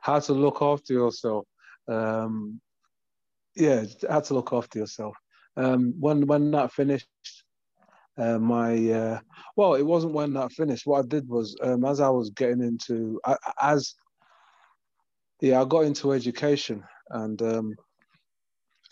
how 0.00 0.18
to 0.20 0.32
look 0.32 0.62
after 0.62 0.92
yourself. 0.92 1.46
Um, 1.88 2.60
yeah, 3.56 3.84
had 4.08 4.24
to 4.24 4.34
look 4.34 4.52
after 4.52 4.78
yourself. 4.78 5.14
Um, 5.56 5.94
when 5.98 6.26
when 6.26 6.50
that 6.52 6.72
finished, 6.72 7.06
uh, 8.18 8.38
my 8.38 8.90
uh, 8.90 9.20
well, 9.56 9.74
it 9.74 9.86
wasn't 9.86 10.14
when 10.14 10.32
that 10.34 10.52
finished. 10.52 10.86
What 10.86 11.04
I 11.04 11.08
did 11.08 11.28
was, 11.28 11.56
um, 11.62 11.84
as 11.84 12.00
I 12.00 12.08
was 12.08 12.30
getting 12.30 12.62
into, 12.62 13.20
I, 13.24 13.36
as 13.60 13.94
yeah, 15.40 15.60
I 15.60 15.64
got 15.64 15.84
into 15.84 16.12
education 16.12 16.82
and 17.10 17.40
um, 17.42 17.74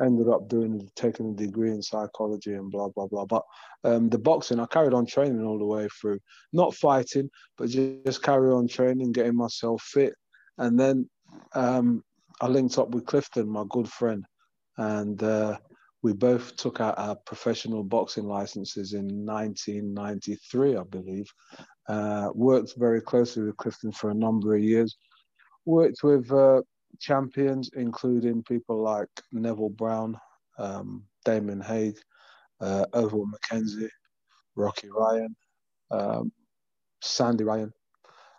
ended 0.00 0.28
up 0.28 0.48
doing 0.48 0.88
taking 0.94 1.30
a 1.30 1.34
degree 1.34 1.70
in 1.70 1.82
psychology 1.82 2.54
and 2.54 2.70
blah 2.70 2.88
blah 2.88 3.06
blah. 3.06 3.24
But 3.24 3.42
um, 3.84 4.08
the 4.08 4.18
boxing, 4.18 4.60
I 4.60 4.66
carried 4.66 4.94
on 4.94 5.06
training 5.06 5.44
all 5.44 5.58
the 5.58 5.64
way 5.64 5.88
through, 6.00 6.20
not 6.52 6.74
fighting, 6.74 7.30
but 7.58 7.68
just, 7.68 8.04
just 8.04 8.22
carry 8.22 8.52
on 8.52 8.68
training, 8.68 9.12
getting 9.12 9.36
myself 9.36 9.82
fit, 9.82 10.14
and 10.58 10.78
then 10.78 11.08
um, 11.54 12.04
I 12.40 12.46
linked 12.46 12.78
up 12.78 12.90
with 12.90 13.06
Clifton, 13.06 13.48
my 13.48 13.64
good 13.68 13.88
friend, 13.88 14.24
and 14.78 15.22
uh, 15.22 15.58
we 16.02 16.12
both 16.12 16.56
took 16.56 16.80
out 16.80 16.98
our 16.98 17.16
professional 17.26 17.84
boxing 17.84 18.24
licenses 18.24 18.92
in 18.92 19.24
1993, 19.24 20.76
I 20.76 20.82
believe. 20.84 21.26
Uh, 21.88 22.30
worked 22.34 22.74
very 22.76 23.00
closely 23.00 23.44
with 23.44 23.56
Clifton 23.56 23.92
for 23.92 24.10
a 24.10 24.14
number 24.14 24.54
of 24.54 24.62
years. 24.62 24.96
Worked 25.64 26.02
with 26.02 26.30
uh, 26.32 26.62
champions, 27.00 27.70
including 27.74 28.42
people 28.42 28.82
like 28.82 29.08
Neville 29.32 29.70
Brown, 29.70 30.18
um, 30.58 31.04
Damon 31.24 31.60
Haig, 31.60 31.96
uh, 32.60 32.84
Oval 32.92 33.26
McKenzie, 33.26 33.88
Rocky 34.56 34.88
Ryan, 34.90 35.36
um, 35.90 36.32
Sandy 37.00 37.44
Ryan, 37.44 37.72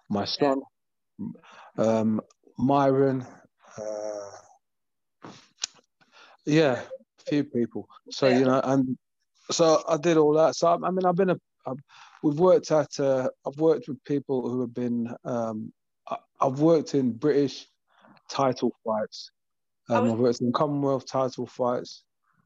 my 0.10 0.26
son, 0.26 0.62
um, 1.78 2.22
Myron. 2.58 3.26
Uh, 3.78 4.43
yeah, 6.46 6.82
a 6.82 7.30
few 7.30 7.44
people. 7.44 7.88
So 8.10 8.28
you 8.28 8.46
know, 8.46 8.62
and 8.64 8.98
so 9.52 9.84
I 9.88 9.98
did 9.98 10.18
all 10.18 10.34
that. 10.34 10.56
So 10.56 10.68
I, 10.68 10.88
I 10.88 10.92
mean, 10.92 11.06
I've 11.06 11.16
been 11.16 11.32
a. 11.32 11.40
I've, 11.66 11.80
we've 12.22 12.40
worked 12.40 12.72
at. 12.72 13.00
Uh, 13.00 13.30
I've 13.46 13.58
worked 13.58 13.88
with 13.88 14.04
people 14.04 14.50
who 14.50 14.62
have 14.62 14.74
been. 14.74 15.14
Um, 15.24 15.74
I, 16.08 16.18
I've 16.42 16.60
worked 16.60 16.96
in 16.96 17.12
British 17.12 17.68
title 18.30 18.74
fights. 18.86 19.32
Um, 19.90 20.12
I've 20.12 20.20
worked 20.20 20.42
in 20.42 20.52
Commonwealth 20.52 21.06
title 21.06 21.46
fights, 21.46 22.04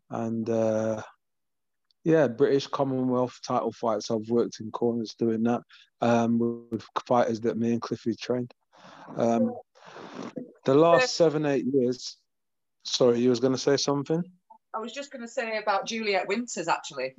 and 0.09 0.49
uh, 0.49 1.01
yeah, 2.03 2.27
British 2.27 2.67
Commonwealth 2.67 3.39
title 3.45 3.71
fights. 3.71 4.11
I've 4.11 4.29
worked 4.29 4.59
in 4.59 4.71
corners 4.71 5.15
doing 5.17 5.43
that 5.43 5.61
um, 6.01 6.39
with 6.71 6.83
fighters 7.05 7.41
that 7.41 7.57
me 7.57 7.73
and 7.73 7.81
Cliffy 7.81 8.15
trained. 8.15 8.53
Um, 9.15 9.53
the 10.65 10.73
last 10.73 11.15
seven, 11.15 11.45
eight 11.45 11.65
years. 11.71 12.17
Sorry, 12.87 13.19
you 13.19 13.29
was 13.29 13.39
going 13.39 13.53
to 13.53 13.59
say 13.59 13.77
something? 13.77 14.23
I 14.73 14.79
was 14.79 14.93
just 14.93 15.11
going 15.11 15.21
to 15.21 15.27
say 15.27 15.57
about 15.57 15.85
Juliet 15.85 16.27
Winters, 16.27 16.67
actually. 16.67 17.15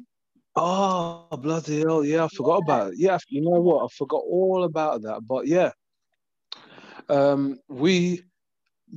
Oh, 0.57 1.27
bloody 1.39 1.81
hell. 1.81 2.05
Yeah, 2.05 2.25
I 2.25 2.29
forgot 2.29 2.63
yeah. 2.67 2.75
about 2.75 2.93
it. 2.93 2.99
Yeah, 2.99 3.19
you 3.29 3.43
know 3.43 3.61
what? 3.61 3.85
I 3.85 3.89
forgot 3.97 4.23
all 4.27 4.65
about 4.65 5.03
that. 5.03 5.21
But 5.29 5.47
yeah, 5.47 5.71
um, 7.09 7.59
we, 7.69 8.23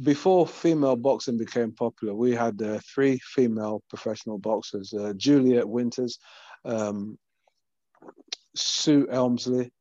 before 0.01 0.47
female 0.47 0.95
boxing 0.95 1.37
became 1.37 1.73
popular, 1.73 2.15
we 2.15 2.33
had 2.33 2.61
uh, 2.61 2.79
three 2.93 3.19
female 3.19 3.83
professional 3.89 4.37
boxers 4.37 4.93
uh, 4.93 5.13
Juliet 5.17 5.67
Winters, 5.67 6.19
um, 6.65 7.17
Sue 8.55 9.07
Elmsley, 9.11 9.71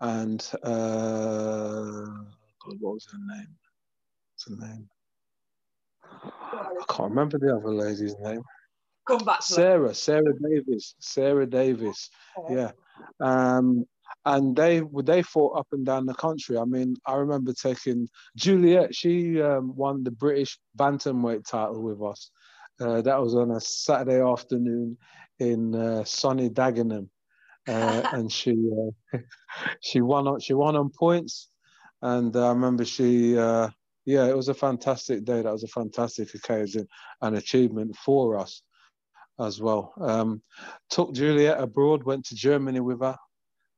and 0.00 0.44
uh, 0.64 2.02
God, 2.02 2.76
what 2.80 2.94
was 2.94 3.06
her 3.12 3.36
name? 3.36 3.54
What's 4.34 4.60
her 4.60 4.66
name? 4.66 4.88
I 6.52 6.84
can't 6.88 7.10
remember 7.10 7.38
the 7.38 7.56
other 7.56 7.72
lady's 7.72 8.16
name. 8.18 8.42
Come 9.06 9.24
back. 9.24 9.42
Sarah, 9.42 9.94
Sarah 9.94 10.32
Davis, 10.48 10.94
Sarah 11.00 11.46
Davis. 11.46 12.10
Yeah. 12.48 12.72
Um, 13.20 13.86
and 14.24 14.54
they 14.54 14.82
they 15.02 15.22
fought 15.22 15.58
up 15.58 15.66
and 15.72 15.84
down 15.84 16.06
the 16.06 16.14
country. 16.14 16.56
I 16.58 16.64
mean, 16.64 16.96
I 17.06 17.14
remember 17.14 17.52
taking 17.52 18.08
Juliet. 18.36 18.94
She 18.94 19.40
um, 19.40 19.74
won 19.74 20.04
the 20.04 20.10
British 20.10 20.58
bantamweight 20.78 21.46
title 21.46 21.82
with 21.82 22.00
us. 22.02 22.30
Uh, 22.80 23.02
that 23.02 23.20
was 23.20 23.34
on 23.34 23.50
a 23.50 23.60
Saturday 23.60 24.20
afternoon 24.20 24.96
in 25.38 25.74
uh, 25.74 26.04
sunny 26.04 26.50
Dagenham, 26.50 27.08
uh, 27.68 28.02
and 28.12 28.30
she 28.30 28.52
uh, 29.12 29.18
she 29.80 30.00
won 30.00 30.28
on 30.28 30.40
she 30.40 30.54
won 30.54 30.76
on 30.76 30.90
points. 30.90 31.48
And 32.00 32.36
I 32.36 32.48
remember 32.48 32.84
she 32.84 33.38
uh, 33.38 33.68
yeah, 34.04 34.26
it 34.26 34.36
was 34.36 34.48
a 34.48 34.54
fantastic 34.54 35.24
day. 35.24 35.42
That 35.42 35.52
was 35.52 35.64
a 35.64 35.68
fantastic 35.68 36.34
occasion 36.34 36.86
and 37.20 37.36
achievement 37.36 37.96
for 37.96 38.38
us 38.38 38.62
as 39.40 39.60
well. 39.60 39.92
Um, 40.00 40.42
took 40.90 41.12
Juliet 41.14 41.60
abroad, 41.60 42.02
went 42.04 42.24
to 42.26 42.34
Germany 42.34 42.80
with 42.80 43.00
her. 43.00 43.16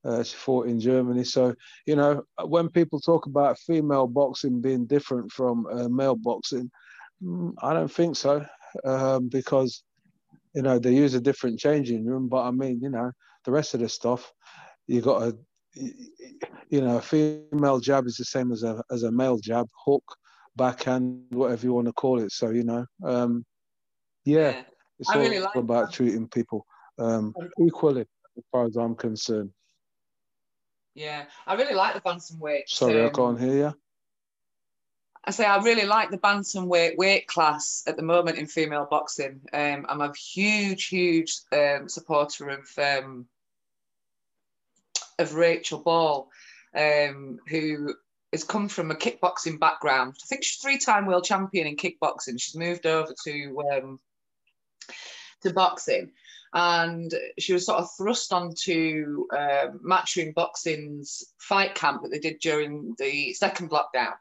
Uh, 0.04 0.22
she 0.22 0.36
fought 0.36 0.66
in 0.66 0.80
Germany. 0.80 1.24
So, 1.24 1.54
you 1.86 1.96
know, 1.96 2.22
when 2.44 2.68
people 2.68 3.00
talk 3.00 3.26
about 3.26 3.58
female 3.58 4.06
boxing 4.06 4.60
being 4.60 4.86
different 4.86 5.32
from 5.32 5.66
uh, 5.66 5.88
male 5.88 6.16
boxing, 6.16 6.70
mm, 7.22 7.54
I 7.62 7.72
don't 7.72 7.90
think 7.90 8.16
so 8.16 8.44
um, 8.84 9.28
because, 9.28 9.82
you 10.54 10.60
know, 10.60 10.78
they 10.78 10.94
use 10.94 11.14
a 11.14 11.20
different 11.20 11.58
changing 11.58 12.04
room. 12.04 12.28
But 12.28 12.42
I 12.42 12.50
mean, 12.50 12.80
you 12.82 12.90
know, 12.90 13.12
the 13.46 13.52
rest 13.52 13.72
of 13.72 13.80
the 13.80 13.88
stuff, 13.88 14.30
you 14.86 15.00
got 15.00 15.20
to 15.20 15.38
you 15.74 16.80
know, 16.80 16.98
a 16.98 17.02
female 17.02 17.80
jab 17.80 18.06
is 18.06 18.16
the 18.16 18.24
same 18.24 18.52
as 18.52 18.62
a 18.62 18.82
as 18.90 19.02
a 19.02 19.10
male 19.10 19.38
jab, 19.38 19.68
hook, 19.84 20.04
backhand, 20.56 21.24
whatever 21.30 21.66
you 21.66 21.72
want 21.72 21.86
to 21.86 21.92
call 21.92 22.20
it. 22.20 22.32
So 22.32 22.50
you 22.50 22.64
know, 22.64 22.86
um, 23.04 23.44
yeah, 24.24 24.50
yeah. 24.50 24.62
it's 24.98 25.10
I 25.10 25.14
all 25.14 25.20
really 25.20 25.40
like 25.40 25.56
about 25.56 25.86
that. 25.86 25.92
treating 25.92 26.28
people 26.28 26.66
um, 26.98 27.34
equally, 27.60 28.06
as 28.36 28.44
far 28.50 28.66
as 28.66 28.76
I'm 28.76 28.94
concerned. 28.94 29.50
Yeah, 30.94 31.24
I 31.46 31.54
really 31.54 31.74
like 31.74 31.94
the 31.94 32.00
bantamweight. 32.00 32.68
Sorry, 32.68 33.00
um, 33.00 33.06
I 33.06 33.10
can't 33.10 33.40
hear 33.40 33.56
you. 33.56 33.74
I 35.26 35.30
say 35.30 35.46
I 35.46 35.56
really 35.62 35.86
like 35.86 36.10
the 36.10 36.18
bantamweight 36.18 36.98
weight 36.98 37.26
class 37.26 37.82
at 37.86 37.96
the 37.96 38.02
moment 38.02 38.38
in 38.38 38.46
female 38.46 38.86
boxing. 38.88 39.40
Um, 39.52 39.86
I'm 39.88 40.02
a 40.02 40.12
huge, 40.14 40.86
huge 40.86 41.34
um, 41.50 41.88
supporter 41.88 42.50
of 42.50 42.68
um, 42.78 43.26
of 45.18 45.34
Rachel 45.34 45.80
Ball, 45.80 46.28
um, 46.74 47.38
who 47.48 47.94
has 48.32 48.44
come 48.44 48.68
from 48.68 48.90
a 48.90 48.96
kickboxing 48.96 49.60
background. 49.60 50.16
I 50.22 50.26
think 50.26 50.42
she's 50.42 50.60
three-time 50.60 51.06
world 51.06 51.24
champion 51.24 51.66
in 51.66 51.76
kickboxing. 51.76 52.40
She's 52.40 52.56
moved 52.56 52.86
over 52.86 53.14
to 53.24 53.62
um, 53.72 54.00
to 55.42 55.52
boxing, 55.52 56.10
and 56.52 57.12
she 57.38 57.52
was 57.52 57.66
sort 57.66 57.78
of 57.78 57.90
thrust 57.96 58.32
onto 58.32 59.26
uh, 59.32 59.68
Matchroom 59.86 60.34
Boxing's 60.34 61.24
fight 61.38 61.74
camp 61.74 62.02
that 62.02 62.10
they 62.10 62.18
did 62.18 62.40
during 62.40 62.94
the 62.98 63.32
second 63.34 63.70
lockdown. 63.70 64.14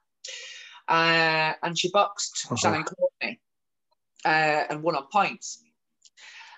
Uh, 0.87 1.53
and 1.63 1.77
she 1.79 1.89
boxed 1.89 2.45
uh-huh. 2.45 2.55
Shannon 2.55 2.83
Courtney 2.83 3.39
uh, 4.25 4.63
and 4.69 4.83
won 4.83 4.95
on 4.95 5.07
points. 5.11 5.63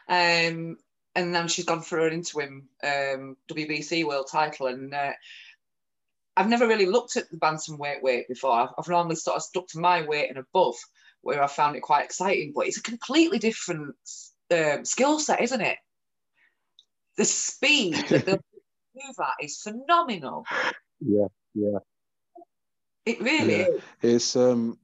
Um, 0.10 0.78
and 1.15 1.34
then 1.34 1.47
she's 1.47 1.65
gone 1.65 1.82
for 1.82 2.06
an 2.06 2.13
interim 2.13 2.67
um, 2.84 3.38
WBC 3.49 4.06
world 4.06 4.28
title. 4.30 4.67
And 4.67 4.93
uh, 4.93 5.13
I've 6.36 6.49
never 6.49 6.67
really 6.67 6.86
looked 6.86 7.15
at 7.15 7.30
the 7.32 7.38
bantamweight 7.38 8.01
weight 8.01 8.28
before. 8.28 8.51
I've, 8.51 8.69
I've, 8.78 8.88
normally 8.88 9.15
sort 9.15 9.38
of 9.38 9.43
stuck 9.43 9.67
to 9.69 9.80
my 9.80 10.06
weight 10.06 10.30
and 10.30 10.38
above, 10.38 10.75
where 11.21 11.41
I 11.41 11.47
found 11.47 11.78
it 11.78 11.82
quite 11.82 12.04
exciting. 12.04 12.51
But 12.54 12.67
it's 12.67 12.78
a 12.78 12.84
completely 12.84 13.39
different 13.39 13.95
um, 14.51 14.84
skill 14.84 15.19
set, 15.19 15.41
isn't 15.41 15.62
it? 15.62 15.78
The 17.17 17.25
speed 17.25 17.95
that 18.10 18.25
they 18.25 18.34
move 18.34 19.15
at 19.19 19.43
is 19.45 19.62
phenomenal. 19.62 20.45
Yeah, 20.99 21.28
yeah. 21.54 21.80
It 23.06 23.21
really 23.21 23.60
yeah. 23.60 23.67
is. 23.67 23.82
It's 24.01 24.36
um, 24.36 24.78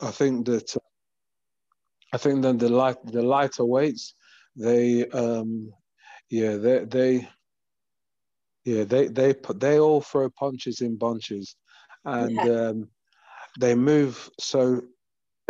I 0.00 0.10
think 0.10 0.46
that 0.46 0.76
I 2.12 2.18
think 2.18 2.42
that 2.42 2.58
the 2.58 2.68
light 2.68 2.98
the 3.06 3.22
lighter 3.22 3.64
weights 3.64 4.14
they 4.58 5.06
um 5.08 5.72
yeah 6.30 6.56
they 6.56 6.84
they 6.84 7.28
yeah 8.64 8.84
they 8.84 9.08
they 9.08 9.34
they 9.54 9.78
all 9.78 10.00
throw 10.00 10.28
punches 10.30 10.80
in 10.80 10.96
bunches. 10.96 11.56
And 12.04 12.32
yeah. 12.32 12.68
um 12.68 12.88
they 13.58 13.74
move 13.74 14.30
so 14.38 14.82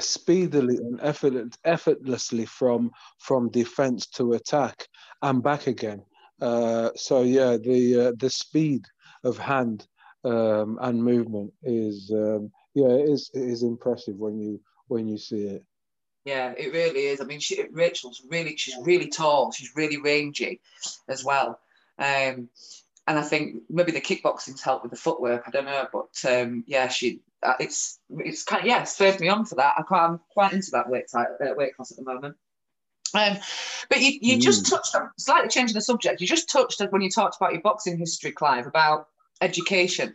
speedily 0.00 0.76
and 0.76 1.00
effort, 1.02 1.56
effortlessly 1.64 2.46
from 2.46 2.90
from 3.18 3.50
defense 3.50 4.06
to 4.06 4.34
attack 4.34 4.86
and 5.22 5.42
back 5.42 5.66
again. 5.66 6.02
Uh 6.40 6.90
so 6.94 7.22
yeah 7.22 7.56
the 7.56 8.08
uh, 8.08 8.12
the 8.18 8.30
speed 8.30 8.84
of 9.24 9.38
hand 9.38 9.86
um 10.24 10.78
and 10.82 11.02
movement 11.02 11.52
is 11.62 12.10
um 12.14 12.50
yeah 12.74 12.88
it 12.88 13.08
is 13.08 13.30
it 13.34 13.42
is 13.42 13.62
impressive 13.62 14.16
when 14.16 14.38
you 14.38 14.60
when 14.88 15.08
you 15.08 15.16
see 15.16 15.44
it 15.44 15.64
yeah, 16.28 16.52
it 16.56 16.72
really 16.74 17.06
is. 17.06 17.22
I 17.22 17.24
mean, 17.24 17.40
she, 17.40 17.64
Rachel's 17.72 18.22
really, 18.28 18.54
she's 18.58 18.76
really 18.82 19.08
tall. 19.08 19.50
She's 19.50 19.74
really 19.74 19.96
rangy 19.96 20.60
as 21.08 21.24
well. 21.24 21.58
Um, 21.98 22.50
and 23.06 23.18
I 23.18 23.22
think 23.22 23.62
maybe 23.70 23.92
the 23.92 24.02
kickboxing's 24.02 24.60
helped 24.60 24.84
with 24.84 24.92
the 24.92 24.98
footwork. 24.98 25.44
I 25.46 25.50
don't 25.50 25.64
know, 25.64 25.86
but 25.90 26.30
um, 26.30 26.64
yeah, 26.66 26.88
she, 26.88 27.20
uh, 27.42 27.54
it's, 27.58 27.98
it's 28.10 28.44
kind 28.44 28.60
of, 28.60 28.66
yeah, 28.66 28.84
spurred 28.84 29.20
me 29.20 29.28
on 29.28 29.46
for 29.46 29.54
that. 29.54 29.76
I 29.78 29.82
quite, 29.82 30.04
I'm 30.04 30.20
quite 30.28 30.52
into 30.52 30.70
that 30.72 30.90
weight, 30.90 31.06
type, 31.10 31.28
uh, 31.40 31.54
weight 31.56 31.74
class 31.74 31.90
at 31.92 31.96
the 31.96 32.04
moment. 32.04 32.36
Um, 33.14 33.38
but 33.88 34.02
you, 34.02 34.18
you 34.20 34.36
mm. 34.36 34.42
just 34.42 34.66
touched 34.66 34.94
on, 34.94 35.10
slightly 35.16 35.48
changing 35.48 35.74
the 35.74 35.80
subject, 35.80 36.20
you 36.20 36.26
just 36.26 36.50
touched 36.50 36.82
when 36.90 37.00
you 37.00 37.08
talked 37.08 37.36
about 37.36 37.54
your 37.54 37.62
boxing 37.62 37.96
history, 37.96 38.32
Clive, 38.32 38.66
about 38.66 39.08
education. 39.40 40.14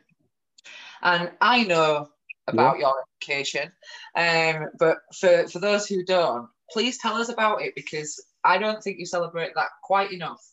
And 1.01 1.31
I 1.41 1.63
know 1.63 2.09
about 2.47 2.79
yeah. 2.79 2.87
your 2.87 2.93
education. 3.21 3.71
Um, 4.15 4.69
but 4.79 4.97
for, 5.13 5.47
for 5.47 5.59
those 5.59 5.87
who 5.87 6.03
don't, 6.03 6.47
please 6.71 6.97
tell 6.97 7.15
us 7.15 7.29
about 7.29 7.61
it 7.61 7.73
because 7.75 8.23
I 8.43 8.57
don't 8.57 8.83
think 8.83 8.99
you 8.99 9.05
celebrate 9.05 9.53
that 9.55 9.69
quite 9.83 10.11
enough. 10.11 10.43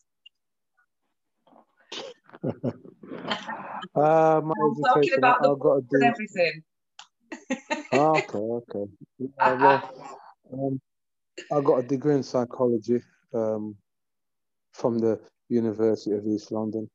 uh, 2.43 2.49
my 3.93 4.53
I'm 4.53 4.83
talking 4.83 5.13
about 5.17 5.41
the 5.41 5.83
and 5.91 6.03
everything. 6.03 6.63
okay, 7.93 8.37
okay. 8.37 8.91
Yeah, 9.19 9.53
well, 9.61 10.19
um, 10.53 10.81
I 11.51 11.61
got 11.61 11.79
a 11.79 11.83
degree 11.83 12.15
in 12.15 12.23
psychology 12.23 13.01
um, 13.33 13.75
from 14.73 14.97
the 14.99 15.19
University 15.49 16.11
of 16.11 16.25
East 16.25 16.51
London. 16.51 16.89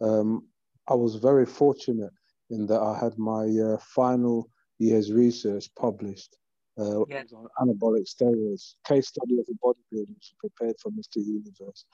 Um, 0.00 0.46
I 0.88 0.94
was 0.94 1.16
very 1.16 1.46
fortunate 1.46 2.12
in 2.50 2.66
that 2.66 2.80
I 2.80 2.98
had 2.98 3.18
my 3.18 3.46
uh, 3.46 3.78
final 3.78 4.50
year's 4.78 5.12
research 5.12 5.68
published 5.76 6.36
uh, 6.78 7.04
yeah. 7.06 7.22
on 7.34 7.48
anabolic 7.60 8.06
steroids. 8.08 8.74
Case 8.86 9.08
study 9.08 9.38
of 9.38 9.46
a 9.48 9.66
bodybuilder 9.66 10.14
prepared 10.38 10.76
for 10.80 10.90
Mr. 10.92 11.16
Universe. 11.16 11.84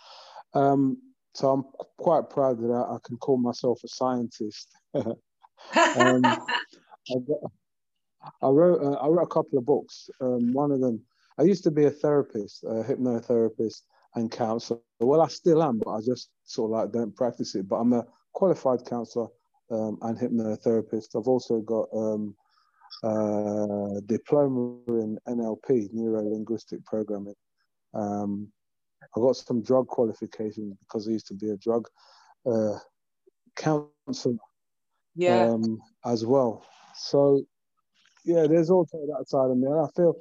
Um, 0.53 0.99
so 1.35 1.51
I'm 1.51 1.65
quite 1.99 2.31
proud 2.31 2.61
that 2.61 2.71
I, 2.71 2.95
I, 2.95 2.99
can 3.05 3.17
call 3.17 3.39
myself 3.39 3.81
a 3.85 3.89
scientist. 3.89 4.69
um, 4.95 5.17
I, 5.75 6.39
I, 8.43 8.49
wrote 8.49 8.83
uh, 8.83 8.99
I 8.99 9.09
wrote 9.09 9.25
a 9.25 9.35
couple 9.35 9.59
of 9.59 9.67
books. 9.67 10.09
Um, 10.21 10.53
one 10.53 10.71
of 10.71 10.81
them, 10.81 11.01
I 11.39 11.43
used 11.43 11.65
to 11.65 11.71
be 11.71 11.87
a 11.87 11.91
therapist, 11.91 12.63
a 12.65 12.85
hypnotherapist 12.85 13.83
and 14.15 14.31
counselor. 14.31 14.79
Well, 15.01 15.23
I 15.23 15.29
still 15.29 15.63
am, 15.63 15.79
but 15.79 15.91
I 15.91 16.01
just 16.01 16.31
sort 16.45 16.71
of 16.71 16.77
like 16.77 16.93
don't 16.93 17.17
practice 17.17 17.55
it. 17.57 17.69
But 17.69 17.77
I'm 17.77 17.93
a 17.95 18.07
qualified 18.33 18.85
counselor 18.85 19.29
um, 19.71 19.99
and 20.03 20.19
hypnotherapist. 20.19 21.17
I've 21.17 21.29
also 21.29 21.61
got 21.61 21.89
um, 21.95 22.35
a 23.03 24.01
diploma 24.07 24.79
in 24.89 25.19
NLP, 25.29 25.89
neuro 25.93 26.23
linguistic 26.23 26.85
programming. 26.85 27.35
Um, 27.93 28.49
I 29.17 29.21
got 29.21 29.37
some 29.37 29.63
drug 29.63 29.87
qualifications 29.89 30.77
because 30.81 31.07
I 31.07 31.13
used 31.13 31.27
to 31.29 31.35
be 31.35 31.51
a 31.51 31.57
drug 31.57 31.89
uh, 32.47 32.79
counselor 33.57 34.37
yeah. 35.15 35.45
um, 35.45 35.81
as 36.05 36.25
well. 36.25 36.65
So, 36.97 37.43
yeah, 38.25 38.47
there's 38.47 38.71
also 38.71 38.99
that 39.07 39.29
side 39.29 39.51
of 39.51 39.57
me. 39.57 39.67
And 39.67 39.81
I 39.81 39.89
feel 39.95 40.15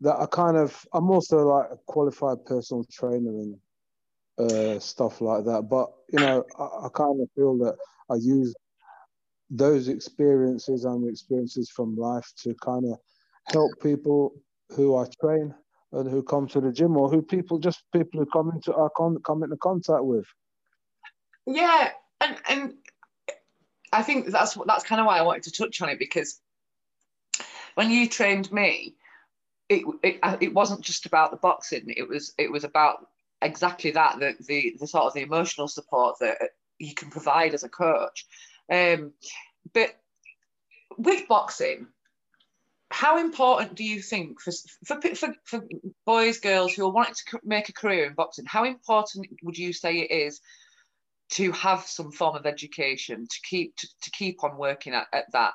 that 0.00 0.16
I 0.18 0.26
kind 0.26 0.56
of, 0.56 0.84
I'm 0.92 1.10
also 1.10 1.38
like 1.46 1.66
a 1.72 1.76
qualified 1.86 2.44
personal 2.44 2.84
trainer 2.90 3.30
and 3.30 3.56
uh, 4.38 4.78
stuff 4.80 5.20
like 5.20 5.44
that. 5.44 5.68
But, 5.70 5.88
you 6.12 6.18
know, 6.18 6.44
I, 6.58 6.86
I 6.86 6.88
kind 6.92 7.20
of 7.20 7.28
feel 7.34 7.56
that 7.58 7.76
I 8.10 8.16
use 8.16 8.54
those 9.50 9.88
experiences 9.88 10.84
and 10.84 11.08
experiences 11.08 11.70
from 11.70 11.96
life 11.96 12.30
to 12.42 12.54
kind 12.62 12.84
of 12.90 12.98
help 13.48 13.70
people 13.82 14.34
who 14.70 14.96
I 14.96 15.06
train 15.20 15.54
and 15.92 16.10
who 16.10 16.22
come 16.22 16.48
to 16.48 16.60
the 16.60 16.72
gym 16.72 16.96
or 16.96 17.08
who 17.08 17.22
people 17.22 17.58
just 17.58 17.82
people 17.92 18.20
who 18.20 18.26
come 18.26 18.50
into 18.52 18.74
our 18.74 18.90
con- 18.96 19.22
come 19.24 19.42
into 19.42 19.56
contact 19.56 20.04
with. 20.04 20.26
Yeah, 21.46 21.90
and 22.20 22.36
and 22.48 22.74
I 23.92 24.02
think 24.02 24.26
that's 24.26 24.56
that's 24.66 24.84
kind 24.84 25.00
of 25.00 25.06
why 25.06 25.18
I 25.18 25.22
wanted 25.22 25.44
to 25.44 25.52
touch 25.52 25.80
on 25.82 25.88
it 25.88 25.98
because 25.98 26.40
when 27.74 27.90
you 27.90 28.08
trained 28.08 28.50
me, 28.52 28.96
it 29.68 29.84
it, 30.02 30.18
uh, 30.22 30.36
it 30.40 30.54
wasn't 30.54 30.80
just 30.80 31.06
about 31.06 31.30
the 31.30 31.36
boxing. 31.36 31.84
It 31.96 32.08
was 32.08 32.34
it 32.38 32.50
was 32.50 32.64
about 32.64 33.08
exactly 33.42 33.90
that 33.92 34.18
the 34.18 34.34
the, 34.46 34.76
the 34.80 34.86
sort 34.86 35.04
of 35.04 35.14
the 35.14 35.22
emotional 35.22 35.68
support 35.68 36.18
that 36.20 36.38
you 36.78 36.94
can 36.94 37.10
provide 37.10 37.54
as 37.54 37.64
a 37.64 37.68
coach. 37.68 38.26
Um, 38.70 39.12
but 39.72 39.94
with 40.96 41.28
boxing, 41.28 41.88
how 42.90 43.18
important 43.18 43.74
do 43.74 43.84
you 43.84 44.00
think 44.00 44.40
for, 44.40 44.52
for, 44.86 45.00
for, 45.14 45.34
for 45.44 45.64
boys, 46.06 46.38
girls 46.38 46.72
who 46.74 46.86
are 46.86 46.92
wanting 46.92 47.14
to 47.14 47.40
make 47.42 47.68
a 47.68 47.72
career 47.72 48.06
in 48.06 48.14
boxing, 48.14 48.44
how 48.46 48.64
important 48.64 49.26
would 49.42 49.58
you 49.58 49.72
say 49.72 49.98
it 49.98 50.10
is 50.10 50.40
to 51.30 51.50
have 51.52 51.80
some 51.80 52.12
form 52.12 52.36
of 52.36 52.46
education 52.46 53.26
to 53.28 53.40
keep 53.48 53.74
to, 53.76 53.88
to 54.02 54.10
keep 54.10 54.44
on 54.44 54.56
working 54.56 54.94
at, 54.94 55.06
at 55.12 55.24
that? 55.32 55.54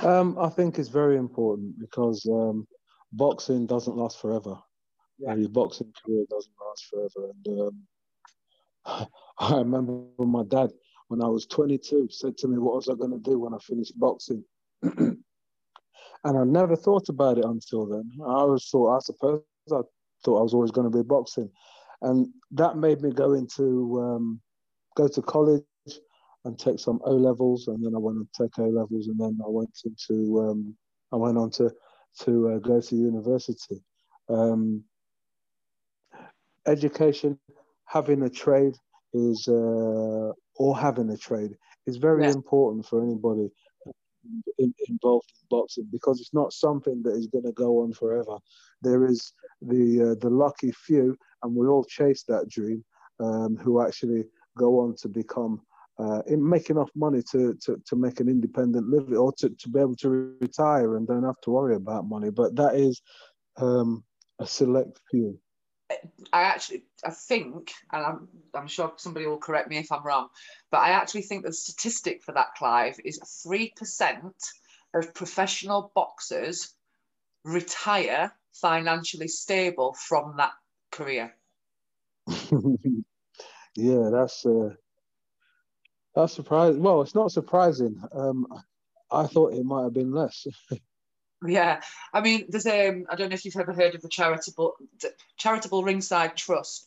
Um, 0.00 0.36
I 0.38 0.50
think 0.50 0.78
it's 0.78 0.90
very 0.90 1.16
important 1.16 1.78
because 1.78 2.26
um, 2.30 2.66
boxing 3.12 3.66
doesn't 3.66 3.96
last 3.96 4.20
forever. 4.20 4.58
Yeah. 5.18 5.34
your 5.34 5.48
boxing 5.48 5.92
career 6.04 6.24
doesn't 6.28 6.52
last 6.68 6.84
forever. 6.90 7.32
And 7.46 7.60
um, 7.60 7.82
I 9.38 9.58
remember 9.58 10.04
my 10.18 10.44
dad, 10.44 10.70
when 11.08 11.22
I 11.22 11.28
was 11.28 11.46
22, 11.46 12.08
said 12.10 12.36
to 12.38 12.48
me, 12.48 12.58
What 12.58 12.74
was 12.74 12.88
I 12.88 12.94
going 12.94 13.12
to 13.12 13.18
do 13.18 13.38
when 13.38 13.54
I 13.54 13.58
finished 13.58 13.98
boxing? 13.98 14.44
and 14.82 15.18
I 16.24 16.44
never 16.44 16.76
thought 16.76 17.08
about 17.08 17.38
it 17.38 17.44
until 17.44 17.86
then. 17.86 18.10
I 18.22 18.32
always 18.32 18.68
thought, 18.68 18.96
I 18.96 18.98
suppose, 19.00 19.42
I 19.70 19.80
thought 20.24 20.38
I 20.38 20.42
was 20.42 20.54
always 20.54 20.70
going 20.70 20.90
to 20.90 20.96
be 20.96 21.04
boxing, 21.04 21.50
and 22.02 22.28
that 22.52 22.76
made 22.76 23.02
me 23.02 23.10
go 23.10 23.34
into 23.34 24.00
um, 24.00 24.40
go 24.96 25.08
to 25.08 25.22
college 25.22 25.62
and 26.44 26.58
take 26.58 26.78
some 26.78 27.00
O 27.04 27.12
levels, 27.12 27.68
and 27.68 27.84
then 27.84 27.94
I 27.94 27.98
went 27.98 28.18
to 28.18 28.42
take 28.42 28.58
O 28.58 28.64
levels, 28.64 29.08
and 29.08 29.18
then 29.18 29.38
I 29.44 29.48
went 29.48 29.76
into 29.84 30.40
um, 30.40 30.76
I 31.12 31.16
went 31.16 31.38
on 31.38 31.50
to 31.52 31.72
to 32.20 32.48
uh, 32.48 32.58
go 32.58 32.80
to 32.80 32.96
university. 32.96 33.82
Um, 34.28 34.82
education, 36.66 37.38
having 37.86 38.22
a 38.22 38.30
trade 38.30 38.76
is 39.12 39.46
uh, 39.48 40.32
or 40.56 40.76
having 40.76 41.10
a 41.10 41.16
trade 41.16 41.52
is 41.86 41.96
very 41.96 42.24
yeah. 42.24 42.32
important 42.32 42.86
for 42.86 43.02
anybody 43.02 43.48
in, 44.58 44.74
involved 44.88 45.30
in 45.40 45.46
boxing 45.50 45.88
because 45.90 46.20
it's 46.20 46.34
not 46.34 46.52
something 46.52 47.02
that 47.02 47.14
is 47.14 47.26
going 47.28 47.44
to 47.44 47.52
go 47.52 47.82
on 47.82 47.92
forever. 47.92 48.38
There 48.82 49.06
is 49.06 49.32
the 49.62 50.10
uh, 50.10 50.14
the 50.20 50.30
lucky 50.30 50.72
few, 50.72 51.16
and 51.42 51.54
we 51.54 51.66
all 51.66 51.84
chase 51.84 52.24
that 52.24 52.48
dream, 52.48 52.84
um, 53.20 53.56
who 53.56 53.80
actually 53.80 54.24
go 54.58 54.80
on 54.80 54.96
to 54.96 55.08
become 55.08 55.60
uh, 55.98 56.20
make 56.28 56.68
enough 56.70 56.90
money 56.94 57.22
to, 57.32 57.54
to, 57.62 57.80
to 57.86 57.96
make 57.96 58.20
an 58.20 58.28
independent 58.28 58.88
living 58.88 59.16
or 59.16 59.32
to, 59.32 59.48
to 59.48 59.68
be 59.68 59.80
able 59.80 59.96
to 59.96 60.36
retire 60.40 60.96
and 60.96 61.06
don't 61.06 61.24
have 61.24 61.40
to 61.42 61.50
worry 61.50 61.74
about 61.74 62.06
money. 62.06 62.30
But 62.30 62.54
that 62.56 62.74
is 62.74 63.00
um, 63.56 64.04
a 64.38 64.46
select 64.46 65.00
few. 65.10 65.38
I 66.32 66.42
actually, 66.42 66.84
I 67.04 67.10
think, 67.10 67.72
and 67.92 68.04
I'm, 68.04 68.28
I'm 68.54 68.66
sure 68.66 68.92
somebody 68.96 69.26
will 69.26 69.38
correct 69.38 69.68
me 69.68 69.78
if 69.78 69.92
I'm 69.92 70.04
wrong, 70.04 70.28
but 70.70 70.78
I 70.78 70.90
actually 70.90 71.22
think 71.22 71.44
the 71.44 71.52
statistic 71.52 72.22
for 72.22 72.32
that, 72.32 72.54
Clive, 72.56 72.96
is 73.04 73.20
3% 73.46 74.32
of 74.94 75.14
professional 75.14 75.92
boxers 75.94 76.74
retire 77.44 78.32
financially 78.52 79.28
stable 79.28 79.94
from 79.94 80.36
that 80.38 80.52
career. 80.90 81.34
yeah, 83.76 84.08
that's 84.10 84.44
uh, 84.44 84.70
that's 86.14 86.32
surprising. 86.32 86.82
Well, 86.82 87.02
it's 87.02 87.14
not 87.14 87.30
surprising. 87.30 88.02
Um, 88.12 88.46
I 89.12 89.26
thought 89.26 89.52
it 89.52 89.64
might 89.64 89.84
have 89.84 89.94
been 89.94 90.12
less. 90.12 90.46
Yeah, 91.44 91.80
I 92.12 92.20
mean, 92.22 92.46
there's 92.48 92.66
um, 92.66 93.06
I 93.10 93.16
don't 93.16 93.28
know 93.28 93.34
if 93.34 93.44
you've 93.44 93.56
ever 93.56 93.72
heard 93.72 93.94
of 93.94 94.02
the 94.02 94.08
charitable 94.08 94.76
charitable 95.36 95.84
Ringside 95.84 96.36
Trust, 96.36 96.86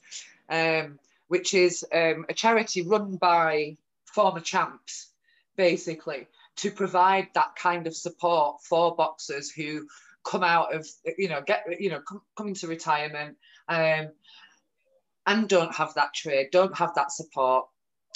um, 0.49 0.97
which 1.27 1.53
is 1.53 1.85
um, 1.93 2.25
a 2.29 2.33
charity 2.33 2.81
run 2.81 3.17
by 3.17 3.77
former 4.05 4.39
champs, 4.39 5.09
basically 5.55 6.27
to 6.57 6.71
provide 6.71 7.27
that 7.35 7.55
kind 7.55 7.87
of 7.87 7.95
support 7.95 8.61
for 8.63 8.95
boxers 8.95 9.51
who 9.51 9.87
come 10.25 10.43
out 10.43 10.75
of 10.75 10.85
you 11.17 11.29
know 11.29 11.41
get 11.41 11.65
you 11.79 11.89
know 11.89 12.01
come, 12.01 12.21
coming 12.35 12.55
to 12.55 12.67
retirement 12.67 13.37
um, 13.69 14.09
and 15.25 15.47
don't 15.47 15.73
have 15.75 15.93
that 15.93 16.13
trade, 16.13 16.49
don't 16.51 16.75
have 16.75 16.95
that 16.95 17.11
support, 17.11 17.67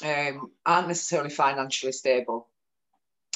um, 0.04 0.50
aren't 0.66 0.88
necessarily 0.88 1.30
financially 1.30 1.92
stable. 1.92 2.48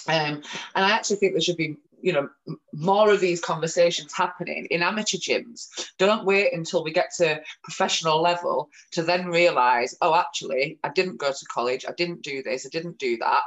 Um, 0.08 0.42
and 0.74 0.86
I 0.86 0.92
actually 0.92 1.18
think 1.18 1.34
there 1.34 1.42
should 1.42 1.58
be 1.58 1.78
you 2.02 2.14
know 2.14 2.30
more 2.74 3.12
of 3.12 3.20
these 3.20 3.42
conversations 3.42 4.14
happening 4.14 4.68
in 4.70 4.84
amateur 4.84 5.18
gyms 5.18 5.68
don't 5.98 6.26
wait 6.26 6.54
until 6.54 6.84
we 6.84 6.92
get 6.92 7.10
to 7.16 7.42
professional 7.64 8.22
level 8.22 8.70
to 8.92 9.02
then 9.04 9.26
realize 9.28 9.96
oh 10.02 10.16
actually 10.16 10.80
i 10.84 10.90
didn't 10.90 11.18
go 11.18 11.32
to 11.32 11.46
college 11.52 11.86
i 11.88 11.92
didn't 11.94 12.22
do 12.22 12.44
this 12.44 12.66
i 12.66 12.70
didn't 12.70 13.00
do 13.00 13.18
that 13.18 13.42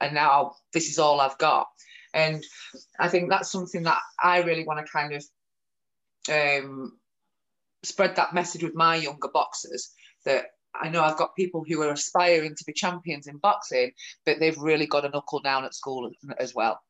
and 0.00 0.14
now 0.14 0.52
this 0.72 0.88
is 0.88 0.98
all 0.98 1.20
i've 1.20 1.38
got 1.38 1.68
and 2.14 2.42
i 2.98 3.08
think 3.08 3.30
that's 3.30 3.52
something 3.52 3.84
that 3.84 4.00
i 4.22 4.42
really 4.42 4.64
want 4.64 4.84
to 4.84 4.92
kind 4.92 5.12
of 5.12 5.24
um, 6.30 6.98
spread 7.82 8.16
that 8.16 8.34
message 8.34 8.62
with 8.62 8.74
my 8.74 8.96
younger 8.96 9.28
boxers 9.28 9.90
that 10.24 10.46
I 10.74 10.88
know 10.88 11.02
I've 11.02 11.18
got 11.18 11.36
people 11.36 11.64
who 11.66 11.82
are 11.82 11.92
aspiring 11.92 12.54
to 12.54 12.64
be 12.64 12.72
champions 12.72 13.26
in 13.26 13.36
boxing, 13.38 13.92
but 14.24 14.38
they've 14.38 14.56
really 14.56 14.86
got 14.86 15.02
to 15.02 15.10
knuckle 15.10 15.40
down 15.40 15.64
at 15.64 15.74
school 15.74 16.10
as 16.38 16.54
well. 16.54 16.80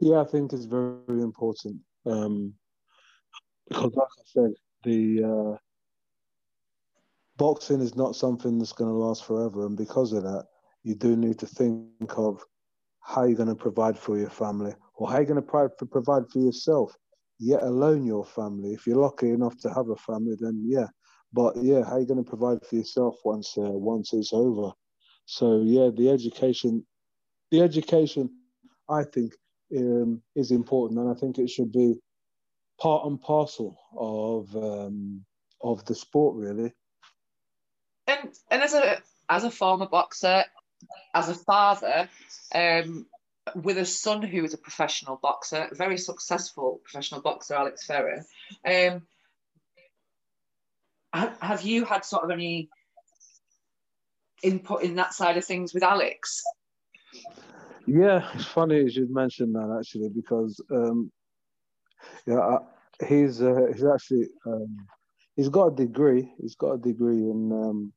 Yeah, 0.00 0.20
I 0.20 0.24
think 0.24 0.52
it's 0.52 0.64
very 0.64 0.94
important 0.96 1.54
um, 1.80 2.30
because, 3.46 3.76
like 3.78 3.88
I 3.96 4.22
said, 4.24 4.52
the 4.84 5.22
uh, 5.24 5.56
boxing 7.36 7.80
is 7.80 7.96
not 7.96 8.16
something 8.16 8.58
that's 8.58 8.72
going 8.72 8.90
to 8.90 8.96
last 8.96 9.24
forever, 9.24 9.66
and 9.66 9.76
because 9.76 10.12
of 10.12 10.22
that, 10.24 10.46
you 10.84 10.94
do 10.94 11.16
need 11.16 11.38
to 11.40 11.46
think 11.46 11.90
of 11.92 12.18
how 12.78 12.96
you're 12.98 13.36
going 13.36 13.48
to 13.48 13.54
provide 13.54 13.98
for 13.98 14.18
your 14.18 14.30
family 14.30 14.74
or 14.94 15.08
how 15.08 15.16
you're 15.16 15.24
going 15.24 15.42
to 15.42 15.86
provide 15.86 16.28
for 16.30 16.38
yourself, 16.38 16.96
yet 17.38 17.62
alone 17.62 18.04
your 18.04 18.24
family. 18.24 18.72
If 18.72 18.86
you're 18.86 18.96
lucky 19.02 19.30
enough 19.30 19.56
to 19.58 19.68
have 19.70 19.88
a 19.88 19.96
family, 19.96 20.36
then 20.38 20.62
yeah. 20.66 20.86
But 21.32 21.56
yeah, 21.56 21.84
how 21.84 21.96
are 21.96 22.00
you 22.00 22.06
going 22.06 22.22
to 22.22 22.28
provide 22.28 22.64
for 22.64 22.76
yourself 22.76 23.16
once 23.24 23.56
uh, 23.58 23.70
once 23.70 24.12
it's 24.12 24.32
over? 24.32 24.72
So 25.26 25.60
yeah, 25.62 25.90
the 25.94 26.10
education, 26.10 26.86
the 27.50 27.62
education, 27.62 28.30
I 28.88 29.04
think 29.04 29.32
um, 29.74 30.22
is 30.34 30.50
important, 30.50 31.00
and 31.00 31.10
I 31.10 31.14
think 31.14 31.38
it 31.38 31.50
should 31.50 31.72
be 31.72 31.94
part 32.80 33.06
and 33.06 33.20
parcel 33.20 33.78
of 33.96 34.54
um, 34.56 35.24
of 35.62 35.84
the 35.86 35.94
sport, 35.94 36.36
really. 36.36 36.72
And 38.06 38.32
and 38.50 38.62
as 38.62 38.74
a 38.74 38.98
as 39.28 39.44
a 39.44 39.50
former 39.50 39.86
boxer, 39.86 40.44
as 41.14 41.28
a 41.28 41.34
father, 41.34 42.08
um, 42.54 43.06
with 43.54 43.78
a 43.78 43.84
son 43.84 44.22
who 44.22 44.44
is 44.44 44.54
a 44.54 44.58
professional 44.58 45.16
boxer, 45.16 45.68
very 45.72 45.98
successful 45.98 46.80
professional 46.84 47.20
boxer, 47.20 47.54
Alex 47.54 47.86
Fearon. 47.86 48.24
Um, 48.64 49.02
have 51.12 51.62
you 51.62 51.84
had 51.84 52.04
sort 52.04 52.24
of 52.24 52.30
any 52.30 52.68
input 54.42 54.82
in 54.82 54.96
that 54.96 55.14
side 55.14 55.36
of 55.36 55.44
things 55.44 55.72
with 55.72 55.82
Alex? 55.82 56.42
Yeah, 57.86 58.28
it's 58.34 58.44
funny 58.44 58.80
as 58.80 58.96
you 58.96 59.06
mentioned 59.12 59.54
that 59.54 59.76
actually 59.78 60.08
because 60.08 60.60
um, 60.72 61.10
yeah, 62.26 62.58
he's 63.06 63.40
uh, 63.40 63.66
he's 63.72 63.84
actually 63.84 64.28
um, 64.44 64.76
he's 65.36 65.48
got 65.48 65.68
a 65.68 65.76
degree. 65.76 66.32
He's 66.40 66.56
got 66.56 66.72
a 66.72 66.78
degree 66.78 67.30
in 67.30 67.52
um, 67.52 67.92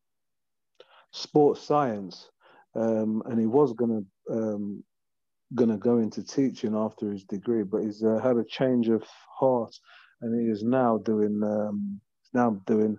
sports 1.11 1.61
science, 1.63 2.29
um, 2.75 3.23
and 3.25 3.39
he 3.39 3.47
was 3.47 3.73
gonna 3.73 4.01
um, 4.31 4.83
gonna 5.55 5.77
go 5.77 5.97
into 5.97 6.23
teaching 6.23 6.75
after 6.75 7.11
his 7.11 7.23
degree, 7.23 7.63
but 7.63 7.81
he's 7.81 8.03
uh, 8.03 8.19
had 8.21 8.37
a 8.37 8.43
change 8.43 8.89
of 8.89 9.03
heart, 9.39 9.75
and 10.21 10.39
he 10.39 10.51
is 10.51 10.63
now 10.63 10.99
doing 10.99 11.41
um, 11.43 11.99
now 12.33 12.61
doing 12.67 12.95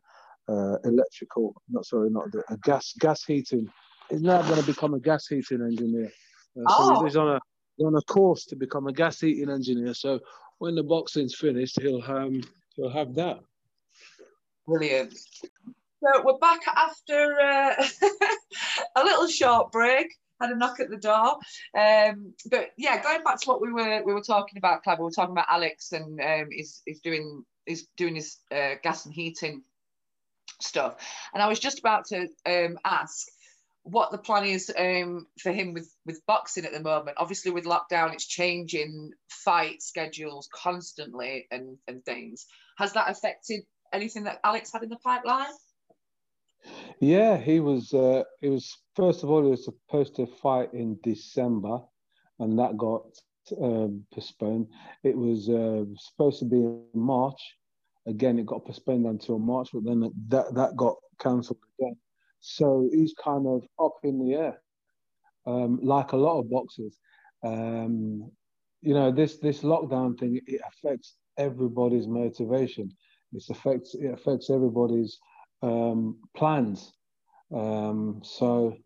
uh, 0.49 0.77
electrical. 0.85 1.55
Not 1.69 1.87
sorry, 1.87 2.11
not 2.11 2.33
the, 2.33 2.43
gas 2.65 2.95
gas 2.99 3.25
heating. 3.25 3.69
He's 4.11 4.23
now 4.23 4.43
going 4.43 4.61
to 4.61 4.67
become 4.67 4.95
a 4.95 4.99
gas 4.99 5.29
heating 5.29 5.63
engineer. 5.63 6.11
Uh, 6.57 6.69
so 6.69 6.97
oh. 6.97 7.05
he's 7.05 7.17
on 7.17 7.29
a 7.29 7.41
on 7.85 7.95
a 7.95 8.03
course 8.03 8.45
to 8.47 8.57
become 8.57 8.87
a 8.87 8.93
gas 8.93 9.21
heating 9.21 9.51
engineer. 9.51 9.95
So 9.95 10.21
when 10.59 10.75
the 10.75 10.83
boxing's 10.83 11.35
finished, 11.35 11.81
he'll 11.81 12.03
um 12.03 12.43
he'll 12.77 12.91
have 12.91 13.15
that. 13.15 13.41
Brilliant. 14.67 15.13
So 15.13 16.23
we're 16.25 16.39
back 16.39 16.61
after 16.67 17.41
uh, 17.41 17.85
a 18.97 19.05
little 19.05 19.27
short 19.27 19.73
break. 19.73 20.15
Had 20.41 20.53
a 20.53 20.57
knock 20.57 20.81
at 20.81 20.89
the 20.89 20.97
door, 20.97 21.37
um, 21.79 22.33
but 22.51 22.71
yeah, 22.79 23.03
going 23.03 23.23
back 23.23 23.39
to 23.43 23.49
what 23.51 23.61
we 23.61 23.71
were 23.71 24.03
we 24.03 24.15
were 24.15 24.23
talking 24.23 24.57
about, 24.57 24.83
Clive. 24.83 24.99
We 24.99 25.05
were 25.05 25.11
talking 25.11 25.33
about 25.33 25.45
Alex 25.51 25.93
and 25.93 26.19
um, 26.19 26.49
he's, 26.51 26.81
he's 26.87 27.01
doing 27.01 27.45
he's 27.67 27.89
doing 27.99 28.15
his 28.15 28.39
uh, 28.51 28.77
gas 28.83 29.05
and 29.05 29.13
heating 29.13 29.61
stuff, 30.59 30.97
and 31.35 31.43
I 31.43 31.47
was 31.47 31.61
just 31.61 31.79
about 31.79 32.07
to 32.07 32.27
um, 32.47 32.79
ask 32.87 33.29
what 33.83 34.13
the 34.13 34.19
plan 34.19 34.45
is 34.45 34.73
um, 34.77 35.27
for 35.39 35.53
him 35.53 35.73
with 35.73 35.91
with 36.05 36.25
boxing 36.27 36.65
at 36.65 36.73
the 36.73 36.81
moment. 36.81 37.17
Obviously, 37.19 37.51
with 37.51 37.65
lockdown, 37.65 38.13
it's 38.13 38.27
changing 38.27 39.13
fight 39.29 39.83
schedules 39.83 40.49
constantly 40.53 41.47
and 41.51 41.79
and 41.89 42.05
things. 42.05 42.47
Has 42.79 42.93
that 42.93 43.11
affected 43.11 43.63
anything 43.93 44.25
that 44.25 44.41
Alex 44.45 44.73
had 44.73 44.83
in 44.83 44.89
the 44.89 44.97
pipeline? 44.97 45.53
Yeah, 47.01 47.37
he 47.39 47.61
was. 47.61 47.93
Uh, 47.93 48.25
he 48.41 48.49
was 48.49 48.77
first 48.95 49.23
of 49.23 49.31
all, 49.31 49.43
he 49.43 49.51
was 49.51 49.65
supposed 49.65 50.17
to 50.17 50.27
fight 50.27 50.75
in 50.75 50.99
December, 51.03 51.81
and 52.39 52.59
that 52.59 52.77
got 52.77 53.05
um, 53.61 54.05
postponed. 54.13 54.69
It 55.03 55.17
was 55.17 55.49
uh, 55.49 55.85
supposed 55.97 56.41
to 56.41 56.45
be 56.45 56.57
in 56.57 56.85
March. 56.95 57.41
Again, 58.07 58.39
it 58.39 58.47
got 58.47 58.65
postponed 58.65 59.07
until 59.07 59.39
March, 59.39 59.71
but 59.73 59.85
then 59.85 60.11
that 60.29 60.55
that 60.55 60.77
got 60.77 60.97
cancelled 61.19 61.59
again. 61.79 61.97
So 62.41 62.89
he's 62.93 63.15
kind 63.23 63.47
of 63.47 63.63
up 63.79 63.97
in 64.03 64.25
the 64.25 64.35
air, 64.35 64.63
um, 65.47 65.79
like 65.83 66.13
a 66.13 66.17
lot 66.17 66.41
of 66.41 66.51
boxers. 66.51 66.99
Um, 67.43 68.31
you 68.83 68.95
know, 68.95 69.13
this 69.13 69.39
this 69.39 69.61
lockdown 69.63 70.19
thing 70.19 70.41
it 70.47 70.61
affects 70.67 71.17
everybody's 71.39 72.07
motivation. 72.07 72.91
It 73.33 73.45
affects 73.51 73.95
it 73.95 74.13
affects 74.13 74.51
everybody's 74.51 75.19
um, 75.63 76.19
plans. 76.37 76.93
Um, 77.55 78.21
so, 78.23 78.77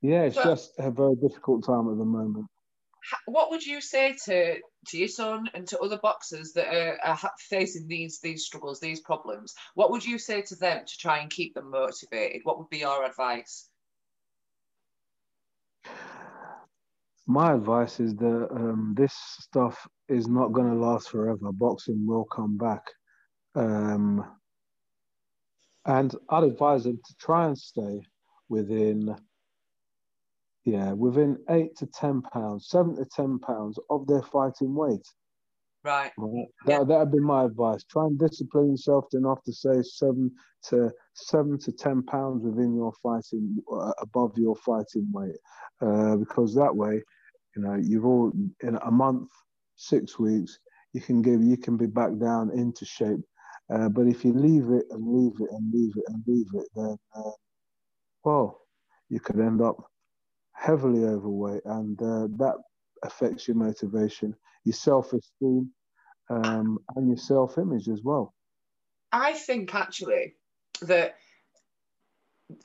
yeah, 0.00 0.22
it's 0.22 0.36
just 0.36 0.72
a 0.78 0.90
very 0.90 1.16
difficult 1.16 1.64
time 1.64 1.90
at 1.90 1.98
the 1.98 2.04
moment. 2.04 2.46
What 3.26 3.50
would 3.50 3.64
you 3.64 3.80
say 3.80 4.16
to 4.24 4.58
to 4.86 4.98
your 4.98 5.08
son 5.08 5.48
and 5.54 5.66
to 5.68 5.78
other 5.80 5.98
boxers 5.98 6.52
that 6.52 6.68
are, 6.68 6.98
are 7.04 7.18
facing 7.38 7.86
these 7.86 8.20
these 8.20 8.44
struggles, 8.44 8.80
these 8.80 9.00
problems? 9.00 9.54
What 9.74 9.90
would 9.90 10.04
you 10.04 10.18
say 10.18 10.42
to 10.42 10.56
them 10.56 10.84
to 10.86 10.98
try 10.98 11.18
and 11.18 11.30
keep 11.30 11.54
them 11.54 11.70
motivated? 11.70 12.42
What 12.44 12.58
would 12.58 12.70
be 12.70 12.78
your 12.78 13.04
advice? 13.04 13.68
My 17.26 17.54
advice 17.54 18.00
is 18.00 18.14
that 18.16 18.48
um, 18.50 18.94
this 18.96 19.14
stuff 19.40 19.86
is 20.08 20.28
not 20.28 20.52
going 20.52 20.68
to 20.68 20.74
last 20.78 21.08
forever. 21.08 21.52
Boxing 21.52 22.06
will 22.06 22.24
come 22.24 22.58
back. 22.58 22.82
Um, 23.54 24.24
and 25.86 26.14
I'd 26.28 26.44
advise 26.44 26.84
them 26.84 27.00
to 27.04 27.14
try 27.18 27.46
and 27.46 27.56
stay 27.56 28.02
within, 28.48 29.16
yeah, 30.64 30.92
within 30.92 31.38
eight 31.50 31.76
to 31.76 31.86
ten 31.86 32.22
pounds, 32.22 32.68
seven 32.68 32.96
to 32.96 33.04
ten 33.04 33.38
pounds 33.38 33.78
of 33.90 34.06
their 34.06 34.22
fighting 34.22 34.74
weight. 34.74 35.06
Right. 35.82 36.12
right? 36.16 36.46
Yeah. 36.66 36.78
That 36.78 36.88
that'd 36.88 37.12
be 37.12 37.20
my 37.20 37.44
advice. 37.44 37.84
Try 37.84 38.04
and 38.06 38.18
discipline 38.18 38.70
yourself 38.70 39.06
enough 39.12 39.42
to 39.44 39.52
say 39.52 39.82
seven 39.82 40.30
to 40.68 40.90
seven 41.14 41.58
to 41.58 41.72
ten 41.72 42.02
pounds 42.02 42.42
within 42.42 42.74
your 42.74 42.92
fighting 43.02 43.56
uh, 43.72 43.92
above 44.00 44.38
your 44.38 44.56
fighting 44.56 45.06
weight, 45.12 45.36
uh, 45.82 46.16
because 46.16 46.54
that 46.54 46.74
way, 46.74 47.02
you 47.54 47.62
know, 47.62 47.74
you've 47.74 48.06
all 48.06 48.32
in 48.62 48.76
a 48.76 48.90
month, 48.90 49.28
six 49.76 50.18
weeks, 50.18 50.58
you 50.94 51.00
can 51.00 51.20
give 51.20 51.42
you 51.42 51.56
can 51.56 51.76
be 51.76 51.86
back 51.86 52.16
down 52.18 52.50
into 52.58 52.86
shape 52.86 53.20
uh, 53.72 53.88
but 53.88 54.06
if 54.06 54.24
you 54.24 54.32
leave 54.32 54.70
it 54.70 54.84
and 54.90 55.06
leave 55.06 55.40
it 55.40 55.48
and 55.50 55.72
leave 55.72 55.92
it 55.96 56.04
and 56.08 56.22
leave 56.26 56.46
it, 56.54 56.68
then, 56.74 56.96
uh, 57.16 57.30
well, 58.24 58.60
you 59.08 59.20
could 59.20 59.40
end 59.40 59.62
up 59.62 59.76
heavily 60.54 61.04
overweight, 61.04 61.62
and 61.64 62.00
uh, 62.00 62.28
that 62.38 62.56
affects 63.02 63.46
your 63.46 63.56
motivation, 63.56 64.34
your 64.64 64.74
self 64.74 65.12
esteem, 65.12 65.70
um, 66.30 66.78
and 66.96 67.08
your 67.08 67.16
self 67.16 67.58
image 67.58 67.88
as 67.88 68.02
well. 68.02 68.34
I 69.12 69.34
think 69.34 69.74
actually 69.74 70.34
that 70.82 71.16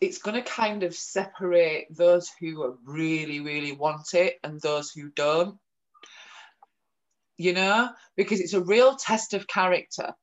it's 0.01 0.17
going 0.17 0.35
to 0.35 0.49
kind 0.49 0.83
of 0.83 0.93
separate 0.93 1.87
those 1.95 2.29
who 2.39 2.77
really, 2.85 3.39
really 3.39 3.71
want 3.71 4.13
it 4.13 4.37
and 4.43 4.59
those 4.61 4.91
who 4.91 5.09
don't. 5.09 5.57
You 7.37 7.53
know, 7.53 7.89
because 8.17 8.41
it's 8.41 8.53
a 8.53 8.61
real 8.61 8.97
test 8.97 9.33
of 9.33 9.47
character 9.47 10.13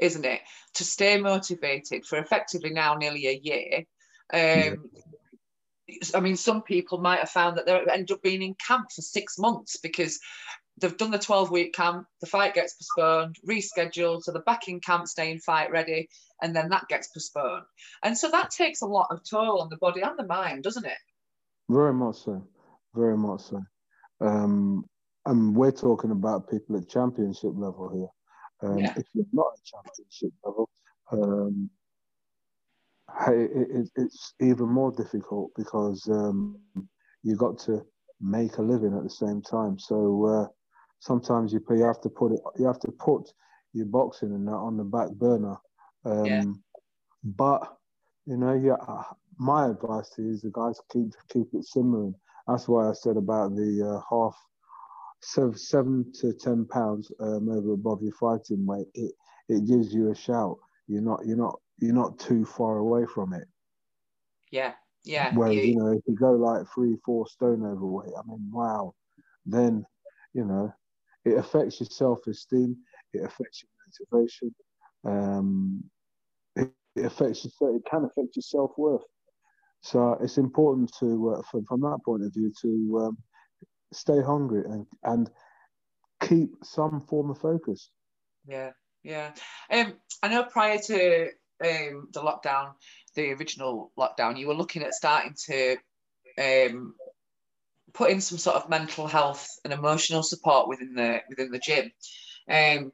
isn't 0.00 0.24
it? 0.24 0.40
To 0.74 0.84
stay 0.84 1.20
motivated 1.20 2.06
for 2.06 2.18
effectively 2.18 2.70
now 2.70 2.94
nearly 2.94 3.26
a 3.26 3.40
year. 3.42 3.78
Um, 4.32 4.88
yeah. 4.94 5.02
I 6.14 6.20
mean, 6.20 6.36
some 6.36 6.62
people 6.62 6.98
might 6.98 7.20
have 7.20 7.30
found 7.30 7.56
that 7.56 7.66
they 7.66 7.78
end 7.92 8.10
up 8.10 8.22
being 8.22 8.42
in 8.42 8.54
camp 8.66 8.86
for 8.94 9.02
six 9.02 9.38
months 9.38 9.76
because 9.76 10.18
they've 10.80 10.96
done 10.96 11.10
the 11.10 11.18
12 11.18 11.50
week 11.50 11.74
camp, 11.74 12.06
the 12.20 12.26
fight 12.26 12.54
gets 12.54 12.74
postponed, 12.74 13.36
rescheduled, 13.48 14.22
so 14.22 14.32
they're 14.32 14.42
back 14.42 14.68
in 14.68 14.80
camp 14.80 15.06
staying 15.06 15.40
fight 15.40 15.70
ready, 15.70 16.08
and 16.42 16.54
then 16.54 16.70
that 16.70 16.88
gets 16.88 17.08
postponed. 17.08 17.64
And 18.02 18.16
so 18.16 18.30
that 18.30 18.50
takes 18.50 18.82
a 18.82 18.86
lot 18.86 19.08
of 19.10 19.20
toll 19.28 19.60
on 19.60 19.68
the 19.68 19.76
body 19.76 20.00
and 20.00 20.18
the 20.18 20.26
mind, 20.26 20.62
doesn't 20.62 20.86
it? 20.86 20.98
Very 21.68 21.94
much 21.94 22.16
so. 22.24 22.46
Very 22.94 23.16
much 23.16 23.42
so. 23.42 23.62
Um, 24.20 24.84
and 25.26 25.54
we're 25.54 25.70
talking 25.70 26.10
about 26.10 26.50
people 26.50 26.76
at 26.76 26.88
championship 26.88 27.52
level 27.54 27.90
here. 27.94 28.70
Um, 28.70 28.78
yeah. 28.78 28.94
If 28.96 29.06
you're 29.12 29.26
not 29.32 29.52
at 29.54 29.64
championship 29.64 30.32
level, 30.44 30.68
um, 31.12 31.70
it, 33.28 33.50
it, 33.70 33.90
it's 33.96 34.34
even 34.40 34.68
more 34.68 34.92
difficult 34.92 35.50
because 35.56 36.08
um, 36.10 36.58
you 37.22 37.36
got 37.36 37.58
to 37.60 37.84
make 38.20 38.58
a 38.58 38.62
living 38.62 38.96
at 38.96 39.02
the 39.02 39.10
same 39.10 39.42
time. 39.42 39.78
So 39.78 40.26
uh, 40.26 40.46
sometimes 41.00 41.52
you 41.52 41.60
you 41.70 41.84
have 41.84 42.00
to 42.02 42.08
put 42.08 42.32
it 42.32 42.40
you 42.58 42.66
have 42.66 42.80
to 42.80 42.92
put 42.92 43.32
your 43.72 43.86
boxing 43.86 44.32
and 44.32 44.46
that 44.46 44.52
on 44.52 44.76
the 44.76 44.84
back 44.84 45.10
burner. 45.12 45.56
Um, 46.04 46.26
yeah. 46.26 46.44
But 47.24 47.76
you 48.26 48.36
know, 48.36 48.54
yeah, 48.54 49.02
my 49.38 49.68
advice 49.70 50.10
to 50.10 50.22
you 50.22 50.32
is 50.32 50.42
the 50.42 50.50
guys 50.50 50.80
keep 50.92 51.12
keep 51.32 51.48
it 51.52 51.64
simmering. 51.64 52.14
That's 52.46 52.68
why 52.68 52.88
I 52.88 52.92
said 52.92 53.16
about 53.16 53.54
the 53.54 53.86
uh, 53.86 54.00
half 54.10 54.36
seven, 55.22 55.56
seven 55.56 56.12
to 56.20 56.32
ten 56.32 56.66
pounds 56.66 57.12
um, 57.20 57.48
over 57.48 57.72
above 57.72 58.02
your 58.02 58.12
fighting 58.12 58.66
weight, 58.66 58.88
it 58.94 59.12
it 59.48 59.66
gives 59.66 59.92
you 59.92 60.10
a 60.10 60.14
shout. 60.14 60.56
You're 60.86 61.02
not 61.02 61.20
you're 61.26 61.36
not 61.36 61.60
you're 61.80 61.94
not 61.94 62.18
too 62.18 62.44
far 62.44 62.78
away 62.78 63.06
from 63.06 63.32
it. 63.32 63.46
Yeah, 64.50 64.72
yeah. 65.04 65.34
Whereas 65.34 65.56
you, 65.56 65.72
you 65.72 65.76
know 65.76 65.92
if 65.92 66.02
you 66.06 66.14
go 66.14 66.32
like 66.32 66.66
three 66.74 66.96
four 67.04 67.26
stone 67.26 67.64
overweight, 67.64 68.12
I 68.16 68.22
mean 68.26 68.50
wow, 68.52 68.94
then 69.46 69.84
you 70.34 70.44
know 70.44 70.72
it 71.24 71.36
affects 71.36 71.80
your 71.80 71.88
self 71.90 72.26
esteem, 72.26 72.76
it 73.12 73.24
affects 73.24 73.62
your 73.62 74.12
motivation, 74.12 74.54
um, 75.04 75.84
it, 76.56 76.70
it 76.96 77.04
affects 77.06 77.44
your, 77.44 77.76
it 77.76 77.82
can 77.90 78.04
affect 78.04 78.36
your 78.36 78.42
self 78.42 78.72
worth. 78.76 79.02
So 79.82 80.18
it's 80.20 80.36
important 80.38 80.92
to, 81.00 81.36
uh, 81.36 81.42
from, 81.50 81.64
from 81.64 81.80
that 81.82 82.00
point 82.04 82.22
of 82.24 82.34
view, 82.34 82.52
to 82.62 83.06
um, 83.06 83.18
stay 83.92 84.20
hungry 84.20 84.62
and, 84.66 84.86
and 85.04 85.30
keep 86.22 86.50
some 86.62 87.00
form 87.00 87.30
of 87.30 87.38
focus. 87.38 87.90
Yeah, 88.46 88.72
yeah. 89.02 89.32
Um, 89.70 89.94
I 90.22 90.28
know 90.28 90.44
prior 90.44 90.78
to 90.78 91.28
um, 91.62 92.08
the 92.12 92.22
lockdown, 92.22 92.72
the 93.14 93.32
original 93.32 93.92
lockdown, 93.98 94.38
you 94.38 94.48
were 94.48 94.54
looking 94.54 94.82
at 94.82 94.94
starting 94.94 95.34
to 95.46 95.76
um, 96.38 96.94
in 98.08 98.20
some 98.20 98.38
sort 98.38 98.56
of 98.56 98.70
mental 98.70 99.06
health 99.06 99.48
and 99.64 99.72
emotional 99.72 100.22
support 100.22 100.68
within 100.68 100.94
the 100.94 101.20
within 101.28 101.50
the 101.50 101.58
gym. 101.58 101.90
Um, 102.48 102.92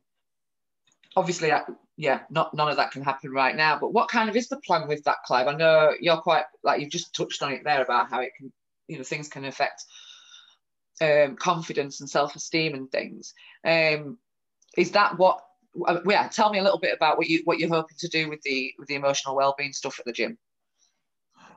obviously, 1.15 1.51
yeah, 1.97 2.21
not 2.31 2.55
none 2.55 2.69
of 2.69 2.77
that 2.77 2.93
can 2.93 3.03
happen 3.03 3.31
right 3.31 3.55
now. 3.55 3.79
But 3.79 3.93
what 3.93 4.09
kind 4.09 4.29
of 4.29 4.37
is 4.37 4.49
the 4.49 4.59
plan 4.59 4.89
with 4.89 5.05
that, 5.05 5.23
Clive? 5.25 5.47
I 5.47 5.55
know 5.55 5.93
you're 6.01 6.19
quite 6.19 6.45
like 6.63 6.81
you've 6.81 6.91
just 6.91 7.15
touched 7.15 7.43
on 7.43 7.53
it 7.53 7.65
there 7.65 7.83
about 7.83 8.11
how 8.11 8.21
it 8.21 8.33
can, 8.37 8.53
you 8.89 8.99
know, 8.99 9.05
things 9.05 9.29
can 9.29 9.45
affect 9.45 9.85
um, 11.01 11.37
confidence 11.37 12.01
and 12.01 12.11
self 12.11 12.37
esteem 12.37 12.75
and 12.75 12.91
things. 12.91 13.35
Um, 13.65 14.19
is 14.77 14.93
that 14.93 15.19
what? 15.19 15.41
Yeah, 16.07 16.29
tell 16.29 16.51
me 16.51 16.59
a 16.59 16.63
little 16.63 16.79
bit 16.79 16.95
about 16.95 17.19
what 17.19 17.29
you 17.29 17.43
what 17.45 17.59
you're 17.59 17.69
hoping 17.69 17.97
to 17.99 18.09
do 18.09 18.29
with 18.29 18.41
the 18.43 18.73
with 18.79 18.89
the 18.89 18.95
emotional 18.95 19.37
well 19.37 19.55
being 19.57 19.73
stuff 19.73 19.99
at 19.99 20.05
the 20.05 20.13
gym. 20.13 20.39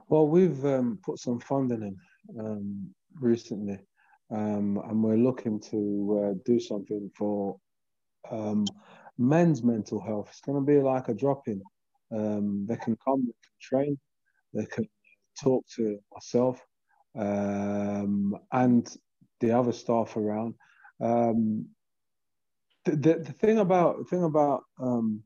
Well, 0.09 0.27
we've 0.27 0.65
um, 0.65 0.99
put 1.03 1.19
some 1.19 1.39
funding 1.39 1.83
in 1.83 2.39
um, 2.39 2.89
recently, 3.19 3.79
um, 4.31 4.81
and 4.89 5.03
we're 5.03 5.17
looking 5.17 5.59
to 5.71 6.23
uh, 6.23 6.33
do 6.45 6.59
something 6.59 7.11
for 7.15 7.57
um, 8.31 8.65
men's 9.17 9.63
mental 9.63 10.01
health. 10.01 10.27
It's 10.29 10.41
going 10.41 10.59
to 10.59 10.65
be 10.65 10.79
like 10.79 11.09
a 11.09 11.13
drop 11.13 11.47
in. 11.47 11.61
Um, 12.11 12.65
they 12.67 12.77
can 12.77 12.97
come, 13.05 13.25
they 13.25 13.33
can 13.33 13.59
train, 13.61 13.99
they 14.53 14.65
can 14.65 14.89
talk 15.41 15.63
to 15.75 15.99
myself 16.11 16.59
um, 17.17 18.35
and 18.51 18.89
the 19.39 19.51
other 19.51 19.71
staff 19.71 20.17
around. 20.17 20.55
Um, 21.01 21.67
the, 22.95 23.19
the, 23.19 23.33
thing 23.33 23.59
about 23.59 23.99
the 23.99 24.03
thing 24.05 24.23
about 24.23 24.63
um, 24.81 25.23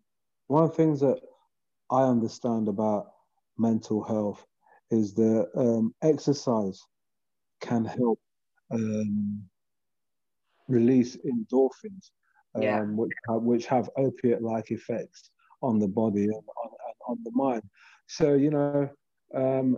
one 0.48 0.64
of 0.64 0.72
the 0.72 0.76
things 0.76 1.00
that 1.02 1.20
I 1.92 2.04
understand 2.04 2.68
about 2.68 3.08
mental 3.58 4.04
health 4.04 4.46
is 4.92 5.14
that 5.16 5.50
um, 5.56 5.94
exercise 6.02 6.80
can 7.62 7.86
help 7.86 8.20
um, 8.72 9.44
release 10.68 11.18
endorphins 11.18 12.12
yeah. 12.60 12.80
um, 12.80 12.96
which, 12.98 13.12
have, 13.28 13.42
which 13.42 13.66
have 13.66 13.90
opiate-like 13.98 14.72
effects 14.72 15.32
on 15.62 15.80
the 15.80 15.88
body 15.88 16.24
and 16.24 16.34
on, 16.34 16.70
on 17.08 17.18
the 17.24 17.32
mind. 17.34 17.64
So, 18.08 18.34
you 18.34 18.52
know, 18.52 18.90
um, 19.34 19.78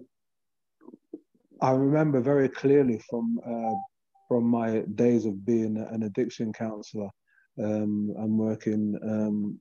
I 1.62 1.72
remember 1.72 2.20
very 2.20 2.50
clearly 2.50 3.00
from 3.10 3.40
uh, 3.46 3.76
from 4.28 4.44
my 4.44 4.80
days 4.96 5.26
of 5.26 5.46
being 5.46 5.78
an 5.78 6.04
addiction 6.04 6.52
counselor 6.52 7.10
um, 7.60 8.14
and 8.18 8.38
working 8.38 8.98
um, 9.04 9.60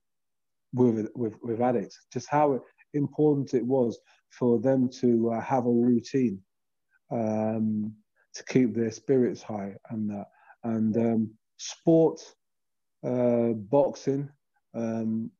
with, 0.73 1.09
with, 1.15 1.37
with 1.43 1.61
addicts, 1.61 2.07
just 2.13 2.29
how 2.29 2.61
important 2.93 3.55
it 3.55 3.65
was 3.65 3.99
for 4.31 4.59
them 4.61 4.89
to 5.01 5.31
uh, 5.33 5.41
have 5.41 5.67
a 5.67 5.71
routine 5.71 6.41
um, 7.11 7.93
to 8.35 8.45
keep 8.45 8.75
their 8.75 8.91
spirits 8.91 9.43
high 9.43 9.75
and 9.91 10.11
that. 10.11 10.27
And 10.65 10.97
um, 10.97 11.31
sport 11.59 12.21
uh, 13.05 13.53
boxing, 13.53 14.29
um, 14.75 15.31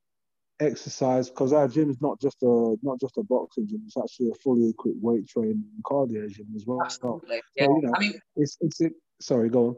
exercise, 0.59 1.29
because 1.29 1.51
our 1.51 1.67
gym 1.67 1.89
is 1.89 1.99
not 1.99 2.19
just 2.21 2.37
a 2.43 2.75
not 2.81 2.99
just 2.99 3.17
a 3.17 3.23
boxing 3.23 3.67
gym; 3.67 3.81
it's 3.85 3.97
actually 3.97 4.29
a 4.29 4.35
fully 4.35 4.69
equipped 4.69 5.01
weight 5.01 5.27
training 5.27 5.63
and 5.73 5.83
cardio 5.83 6.29
gym 6.29 6.47
as 6.55 6.65
well. 6.65 6.83
Absolutely, 6.85 7.41
yeah. 7.55 7.65
So, 7.65 7.75
you 7.75 7.81
know, 7.81 7.93
I 7.95 7.99
mean, 7.99 8.13
it's 8.35 8.57
it's 8.61 8.81
it, 8.81 8.93
sorry, 9.19 9.49
go 9.49 9.67
on. 9.67 9.75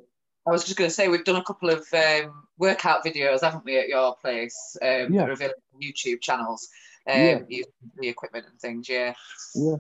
I 0.48 0.52
was 0.52 0.64
just 0.64 0.78
going 0.78 0.90
to 0.90 0.94
say 0.94 1.08
we've 1.08 1.26
done 1.26 1.36
a 1.36 1.44
couple 1.44 1.70
of 1.70 1.86
um, 1.94 2.48
workout 2.58 3.04
videos, 3.04 3.42
haven't 3.42 3.66
we, 3.66 3.78
at 3.78 3.88
your 3.88 4.16
place? 4.16 4.78
Um, 4.82 5.14
yeah. 5.14 5.26
Revealing 5.26 5.54
YouTube 5.82 6.22
channels, 6.22 6.68
um, 7.10 7.20
yeah. 7.20 7.40
using 7.48 7.72
the 7.98 8.08
equipment 8.08 8.46
and 8.50 8.60
things. 8.60 8.88
Yeah. 8.88 9.14
Yeah, 9.56 9.76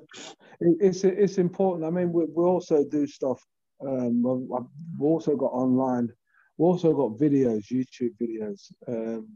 it, 0.59 0.77
it's 0.79 1.03
it's 1.03 1.37
important. 1.37 1.85
I 1.85 1.89
mean, 1.89 2.11
we, 2.11 2.25
we 2.25 2.43
also 2.43 2.83
do 2.83 3.07
stuff. 3.07 3.41
Um, 3.85 4.23
we've 4.23 5.01
also 5.01 5.35
got 5.35 5.47
online 5.47 6.11
we 6.57 6.65
also 6.65 6.93
got 6.93 7.19
videos, 7.19 7.65
YouTube 7.71 8.15
videos 8.19 8.71
um, 8.87 9.27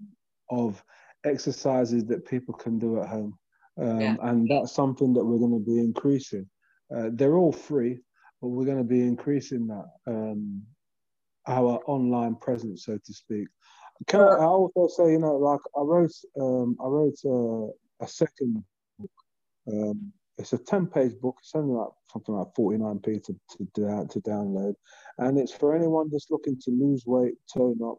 of 0.50 0.84
exercises 1.24 2.06
that 2.06 2.26
people 2.26 2.54
can 2.54 2.80
do 2.80 3.00
at 3.00 3.08
home. 3.08 3.38
Um, 3.80 4.00
yeah. 4.00 4.16
And 4.22 4.48
that's 4.50 4.74
something 4.74 5.14
that 5.14 5.24
we're 5.24 5.38
going 5.38 5.64
to 5.64 5.66
be 5.66 5.80
increasing. 5.80 6.50
Uh, 6.94 7.10
they're 7.14 7.38
all 7.38 7.54
free, 7.54 8.00
but 8.42 8.50
we're 8.50 8.66
going 8.66 8.80
to 8.80 8.84
be 8.84 9.02
increasing 9.02 9.68
that, 9.68 9.86
um, 10.08 10.64
our 11.48 11.80
online 11.88 12.36
presence, 12.36 12.86
so 12.86 12.98
to 12.98 13.14
speak. 13.14 13.48
Can 14.08 14.22
I, 14.22 14.26
I 14.26 14.46
also 14.46 14.88
say, 14.88 15.12
you 15.12 15.20
know, 15.20 15.36
like 15.36 15.60
I 15.78 15.82
wrote, 15.82 16.12
um, 16.40 16.76
I 16.84 16.88
wrote 16.88 17.18
a, 17.26 18.04
a 18.04 18.08
second 18.08 18.64
book 18.98 19.12
um, 19.68 20.12
it's 20.38 20.54
a 20.54 20.58
10 20.58 20.88
page 20.88 21.20
book. 21.20 21.38
It's 21.40 21.54
only 21.54 21.76
like 21.76 21.90
something 22.12 22.36
like 22.36 22.48
49p 22.58 23.24
to, 23.26 23.36
to, 23.58 24.08
to 24.08 24.22
download. 24.22 24.74
And 25.18 25.38
it's 25.38 25.52
for 25.52 25.76
anyone 25.76 26.10
that's 26.12 26.32
looking 26.32 26.60
to 26.62 26.72
lose 26.72 27.04
weight, 27.06 27.36
tone 27.54 27.80
up, 27.84 27.98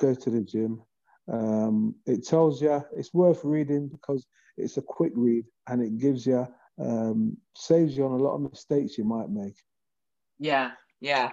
go 0.00 0.14
to 0.14 0.30
the 0.30 0.42
gym. 0.42 0.82
Um, 1.30 1.96
it 2.06 2.26
tells 2.26 2.62
you 2.62 2.82
it's 2.96 3.12
worth 3.12 3.44
reading 3.44 3.88
because 3.88 4.26
it's 4.56 4.76
a 4.76 4.82
quick 4.82 5.12
read 5.14 5.44
and 5.68 5.82
it 5.82 5.98
gives 5.98 6.26
you, 6.26 6.46
um, 6.80 7.36
saves 7.54 7.96
you 7.96 8.06
on 8.06 8.12
a 8.12 8.22
lot 8.22 8.36
of 8.36 8.50
mistakes 8.50 8.96
you 8.96 9.04
might 9.04 9.28
make. 9.28 9.56
Yeah, 10.38 10.70
yeah. 11.00 11.30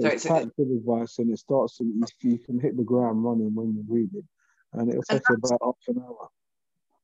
So 0.00 0.08
it's, 0.08 0.26
it's 0.26 0.52
with 0.56 0.70
advice 0.70 1.18
and 1.18 1.32
it 1.32 1.38
starts 1.38 1.78
to, 1.78 1.84
you 2.20 2.38
can 2.38 2.60
hit 2.60 2.76
the 2.76 2.84
ground 2.84 3.24
running 3.24 3.54
when 3.54 3.74
you 3.74 3.84
read 3.88 4.10
it. 4.14 4.24
And 4.72 4.90
it'll 4.90 5.02
take 5.02 5.22
about 5.30 5.58
half 5.62 5.76
an 5.88 6.02
hour 6.04 6.28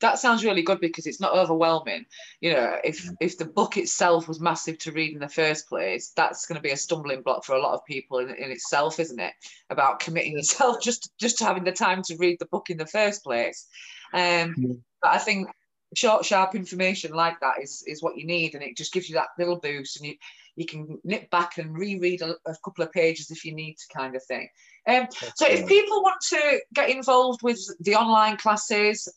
that 0.04 0.18
sounds 0.18 0.44
really 0.44 0.62
good 0.62 0.80
because 0.80 1.06
it's 1.06 1.20
not 1.20 1.32
overwhelming. 1.32 2.04
You 2.40 2.52
know, 2.52 2.76
if 2.84 3.08
if 3.20 3.38
the 3.38 3.46
book 3.46 3.76
itself 3.78 4.28
was 4.28 4.38
massive 4.38 4.78
to 4.80 4.92
read 4.92 5.14
in 5.14 5.20
the 5.20 5.28
first 5.28 5.66
place, 5.68 6.12
that's 6.14 6.46
going 6.46 6.56
to 6.56 6.62
be 6.62 6.72
a 6.72 6.76
stumbling 6.76 7.22
block 7.22 7.44
for 7.44 7.54
a 7.54 7.62
lot 7.62 7.74
of 7.74 7.86
people 7.86 8.18
in, 8.18 8.28
in 8.30 8.50
itself, 8.50 9.00
isn't 9.00 9.18
it? 9.18 9.32
About 9.70 10.00
committing 10.00 10.36
yourself 10.36 10.76
just 10.82 11.10
just 11.18 11.40
having 11.40 11.64
the 11.64 11.72
time 11.72 12.02
to 12.02 12.16
read 12.16 12.38
the 12.38 12.46
book 12.46 12.68
in 12.68 12.76
the 12.76 12.86
first 12.86 13.24
place. 13.24 13.66
Um, 14.12 14.54
yeah. 14.58 14.74
But 15.00 15.12
I 15.12 15.18
think 15.18 15.48
short, 15.94 16.24
sharp 16.24 16.54
information 16.54 17.12
like 17.12 17.40
that 17.40 17.62
is 17.62 17.82
is 17.86 18.02
what 18.02 18.16
you 18.16 18.26
need, 18.26 18.54
and 18.54 18.62
it 18.62 18.76
just 18.76 18.92
gives 18.92 19.08
you 19.08 19.14
that 19.16 19.28
little 19.38 19.56
boost, 19.56 19.96
and 19.96 20.06
you 20.06 20.14
you 20.56 20.66
can 20.66 20.98
nip 21.04 21.30
back 21.30 21.58
and 21.58 21.76
reread 21.76 22.22
a, 22.22 22.36
a 22.46 22.54
couple 22.64 22.84
of 22.84 22.92
pages 22.92 23.30
if 23.30 23.44
you 23.44 23.54
need 23.54 23.74
to, 23.74 23.96
kind 23.96 24.14
of 24.14 24.22
thing. 24.24 24.48
Um, 24.86 25.08
so 25.34 25.46
if 25.46 25.66
people 25.66 26.02
want 26.02 26.20
to 26.28 26.60
get 26.72 26.90
involved 26.90 27.42
with 27.42 27.58
the 27.80 27.96
online 27.96 28.36
classes, 28.36 29.08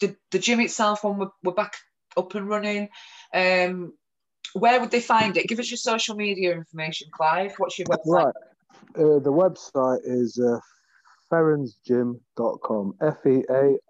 the, 0.00 0.16
the 0.30 0.38
gym 0.38 0.60
itself 0.60 1.04
when 1.04 1.18
we're, 1.18 1.30
we're 1.42 1.52
back 1.52 1.74
up 2.16 2.34
and 2.34 2.48
running 2.48 2.88
um 3.34 3.92
where 4.54 4.80
would 4.80 4.90
they 4.90 5.00
find 5.00 5.36
it? 5.36 5.46
Give 5.46 5.60
us 5.60 5.70
your 5.70 5.78
social 5.78 6.16
media 6.16 6.52
information 6.52 7.08
clive. 7.12 7.54
What's 7.58 7.78
your 7.78 7.86
website? 7.86 8.04
Right. 8.06 8.34
Uh, 8.96 9.20
the 9.20 9.32
website 9.32 10.00
is 10.02 10.38
uh, 10.38 10.58
fearonsgym.com 11.30 12.94
f-e-a-r-o-n-s 13.00 13.82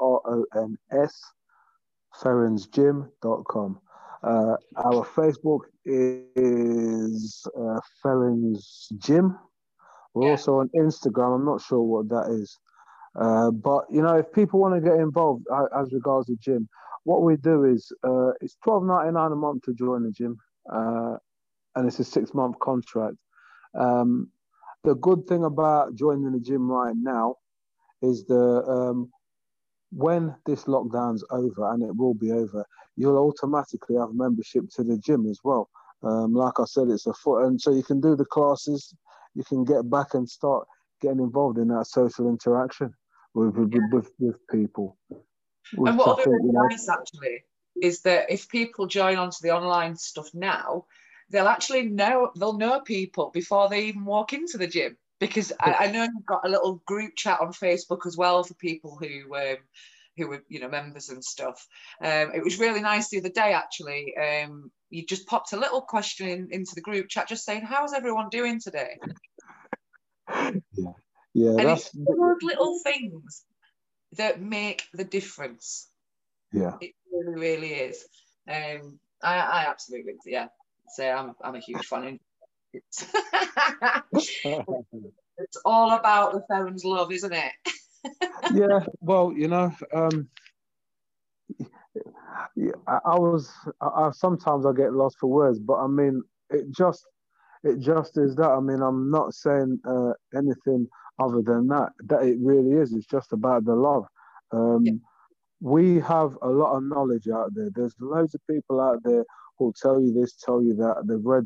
fearonsgym.com 2.23 3.81
uh, 4.23 4.57
our 4.77 5.05
facebook 5.05 5.61
is 5.85 7.47
uh, 7.59 7.81
Fearon's 8.05 8.89
gym 8.99 9.39
we're 10.15 10.25
yeah. 10.25 10.31
also 10.31 10.61
on 10.61 10.69
instagram 10.77 11.37
i'm 11.37 11.45
not 11.45 11.61
sure 11.61 11.81
what 11.81 12.09
that 12.09 12.31
is 12.31 12.59
uh, 13.19 13.51
but 13.51 13.85
you 13.91 14.03
know, 14.03 14.17
if 14.17 14.33
people 14.33 14.61
want 14.61 14.75
to 14.75 14.81
get 14.81 14.99
involved 14.99 15.45
uh, 15.53 15.67
as 15.77 15.93
regards 15.93 16.27
the 16.29 16.37
gym, 16.37 16.69
what 17.05 17.23
we 17.23 17.37
do 17.37 17.65
is 17.65 17.91
uh, 18.05 18.31
it's 18.41 18.57
twelve 18.63 18.85
ninety 18.85 19.13
nine 19.13 19.33
a 19.33 19.37
month 19.37 19.63
to 19.63 19.75
join 19.75 20.05
the 20.05 20.13
gym, 20.13 20.37
uh, 20.73 21.17
and 21.75 21.89
it's 21.89 21.99
a 21.99 22.05
six 22.05 22.35
month 22.35 22.59
contract. 22.61 23.17
Um, 23.79 24.31
the 24.85 24.95
good 24.95 25.27
thing 25.27 25.45
about 25.45 25.95
joining 25.95 26.33
the 26.33 26.41
gym 26.41 26.71
right 26.71 26.95
now 26.97 27.35
is 28.03 28.25
the 28.27 28.63
um, 28.65 29.11
when 29.91 30.35
this 30.47 30.65
lockdown's 30.65 31.25
over, 31.31 31.73
and 31.73 31.83
it 31.83 31.95
will 31.97 32.15
be 32.15 32.33
over, 32.33 32.65
you'll 32.97 33.19
automatically 33.19 33.97
have 33.97 34.15
membership 34.15 34.65
to 34.77 34.85
the 34.85 34.99
gym 34.99 35.27
as 35.27 35.41
well. 35.43 35.69
Um, 36.03 36.33
like 36.33 36.59
I 36.59 36.65
said, 36.65 36.89
it's 36.89 37.07
a 37.07 37.15
foot, 37.15 37.45
and 37.45 37.61
so 37.61 37.73
you 37.73 37.83
can 37.83 38.01
do 38.01 38.17
the 38.17 38.25
classes, 38.25 38.95
you 39.35 39.45
can 39.45 39.65
get 39.65 39.89
back 39.91 40.15
and 40.15 40.29
start 40.29 40.67
getting 41.01 41.21
involved 41.21 41.59
in 41.59 41.69
that 41.69 41.87
social 41.87 42.29
interaction 42.29 42.93
with 43.35 43.57
with, 43.57 43.73
yeah. 43.73 43.81
with, 43.93 44.11
with 44.19 44.47
people. 44.49 44.97
and 45.11 45.99
what 45.99 46.09
I'll 46.09 46.25
be 46.25 46.53
nice 46.53 46.89
actually 46.89 47.45
is 47.81 48.03
that 48.03 48.31
if 48.31 48.49
people 48.49 48.87
join 48.87 49.17
onto 49.17 49.39
the 49.43 49.51
online 49.51 49.97
stuff 49.97 50.29
now, 50.35 50.87
they'll 51.31 51.49
actually 51.49 51.87
know 51.87 52.31
they'll 52.37 52.59
know 52.59 52.81
people 52.81 53.31
before 53.33 53.69
they 53.69 53.85
even 53.85 54.05
walk 54.05 54.33
into 54.33 54.59
the 54.59 54.67
gym. 54.67 54.97
Because 55.21 55.53
I, 55.61 55.75
I 55.81 55.91
know 55.93 56.03
you've 56.03 56.27
got 56.27 56.47
a 56.47 56.49
little 56.49 56.83
group 56.87 57.15
chat 57.15 57.41
on 57.41 57.53
Facebook 57.53 58.07
as 58.07 58.17
well 58.17 58.43
for 58.43 58.55
people 58.55 58.99
who 58.99 59.37
um, 59.37 59.59
who 60.17 60.29
were 60.29 60.43
you 60.49 60.61
know 60.61 60.69
members 60.69 61.11
and 61.11 61.23
stuff. 61.23 61.67
Um, 62.03 62.33
it 62.35 62.43
was 62.43 62.59
really 62.59 62.81
nice 62.81 63.09
the 63.09 63.19
other 63.19 63.29
day 63.29 63.53
actually. 63.53 64.15
Um, 64.17 64.71
you 64.89 65.05
just 65.07 65.27
popped 65.27 65.53
a 65.53 65.59
little 65.59 65.83
question 65.83 66.29
in, 66.29 66.49
into 66.51 66.75
the 66.75 66.81
group 66.81 67.09
chat, 67.09 67.29
just 67.29 67.45
saying, 67.45 67.63
"How's 67.63 67.93
everyone 67.93 68.29
doing 68.31 68.61
today?" 68.61 68.99
yeah, 70.29 70.51
yeah, 71.35 71.51
and 71.51 71.71
it's 71.71 71.91
those 71.91 72.43
little 72.43 72.79
things 72.83 73.45
that 74.17 74.41
make 74.41 74.85
the 74.93 75.05
difference. 75.05 75.89
Yeah, 76.53 76.77
it 76.81 76.93
really, 77.13 77.41
really 77.41 77.73
is. 77.73 78.05
Um, 78.49 78.99
I, 79.23 79.37
I 79.37 79.67
absolutely, 79.69 80.15
yeah, 80.27 80.49
say 80.89 81.11
I'm, 81.11 81.35
I'm 81.43 81.55
a 81.55 81.61
huge 81.61 81.87
fan. 81.87 82.19
It's, 82.73 83.07
it's 84.45 85.57
all 85.65 85.93
about 85.93 86.33
the 86.33 86.45
Fearon's 86.51 86.85
love, 86.85 87.13
isn't 87.13 87.33
it? 87.33 87.53
yeah, 88.55 88.85
well, 89.01 89.33
you 89.37 89.49
know, 89.49 89.73
um, 89.95 90.29
yeah, 92.57 92.73
I, 92.87 92.99
I 93.05 93.19
was. 93.19 93.53
I, 93.81 93.87
I, 93.87 94.11
sometimes 94.13 94.67
I 94.67 94.73
get 94.73 94.93
lost 94.93 95.17
for 95.19 95.29
words, 95.29 95.59
but 95.59 95.75
I 95.75 95.87
mean, 95.87 96.23
it 96.51 96.71
just, 96.71 97.05
it 97.65 97.81
just 97.81 98.17
is 98.19 98.37
that. 98.37 98.51
I 98.51 98.61
mean, 98.61 98.83
I'm 98.83 99.11
not 99.11 99.35
saying 99.35 99.81
uh, 99.87 100.13
anything 100.35 100.89
other 101.19 101.43
than 101.43 101.69
that. 101.69 101.91
That 102.07 102.23
it 102.23 102.39
really 102.41 102.73
is. 102.73 102.93
It's 102.93 103.07
just 103.07 103.33
about 103.33 103.65
the 103.65 103.75
love. 103.75 104.05
Um, 104.53 104.83
yeah. 104.85 104.93
We 105.61 106.01
have 106.01 106.39
a 106.41 106.49
lot 106.49 106.77
of 106.77 106.85
knowledge 106.85 107.29
out 107.29 107.55
there. 107.55 107.69
There's 107.75 107.95
loads 108.01 108.35
of 108.35 108.41
people 108.49 108.81
out 108.81 109.01
there 109.05 109.25
who'll 109.59 109.75
tell 109.75 110.01
you 110.01 110.13
this, 110.13 110.37
tell 110.37 110.63
you 110.63 110.75
that. 110.77 111.03
They've 111.05 111.23
read, 111.23 111.45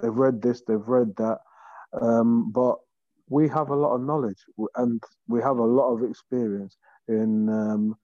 they've 0.00 0.14
read 0.14 0.42
this, 0.42 0.62
they've 0.66 0.86
read 0.86 1.14
that. 1.16 1.38
Um, 2.00 2.50
but 2.52 2.76
we 3.28 3.48
have 3.48 3.70
a 3.70 3.76
lot 3.76 3.94
of 3.94 4.02
knowledge 4.02 4.44
and 4.76 5.02
we 5.28 5.40
have 5.42 5.58
a 5.58 5.64
lot 5.64 5.92
of 5.92 6.08
experience 6.08 6.76
in 7.08 7.48
um, 7.48 7.94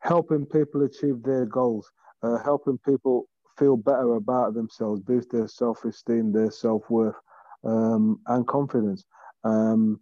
helping 0.00 0.46
people 0.46 0.82
achieve 0.82 1.22
their 1.22 1.46
goals, 1.46 1.90
uh, 2.22 2.38
helping 2.44 2.78
people 2.78 3.28
feel 3.58 3.76
better 3.76 4.14
about 4.14 4.54
themselves, 4.54 5.00
boost 5.00 5.30
their 5.30 5.48
self 5.48 5.84
esteem, 5.84 6.32
their 6.32 6.50
self 6.50 6.82
worth, 6.90 7.16
um, 7.64 8.20
and 8.26 8.46
confidence. 8.46 9.04
Um, 9.44 10.00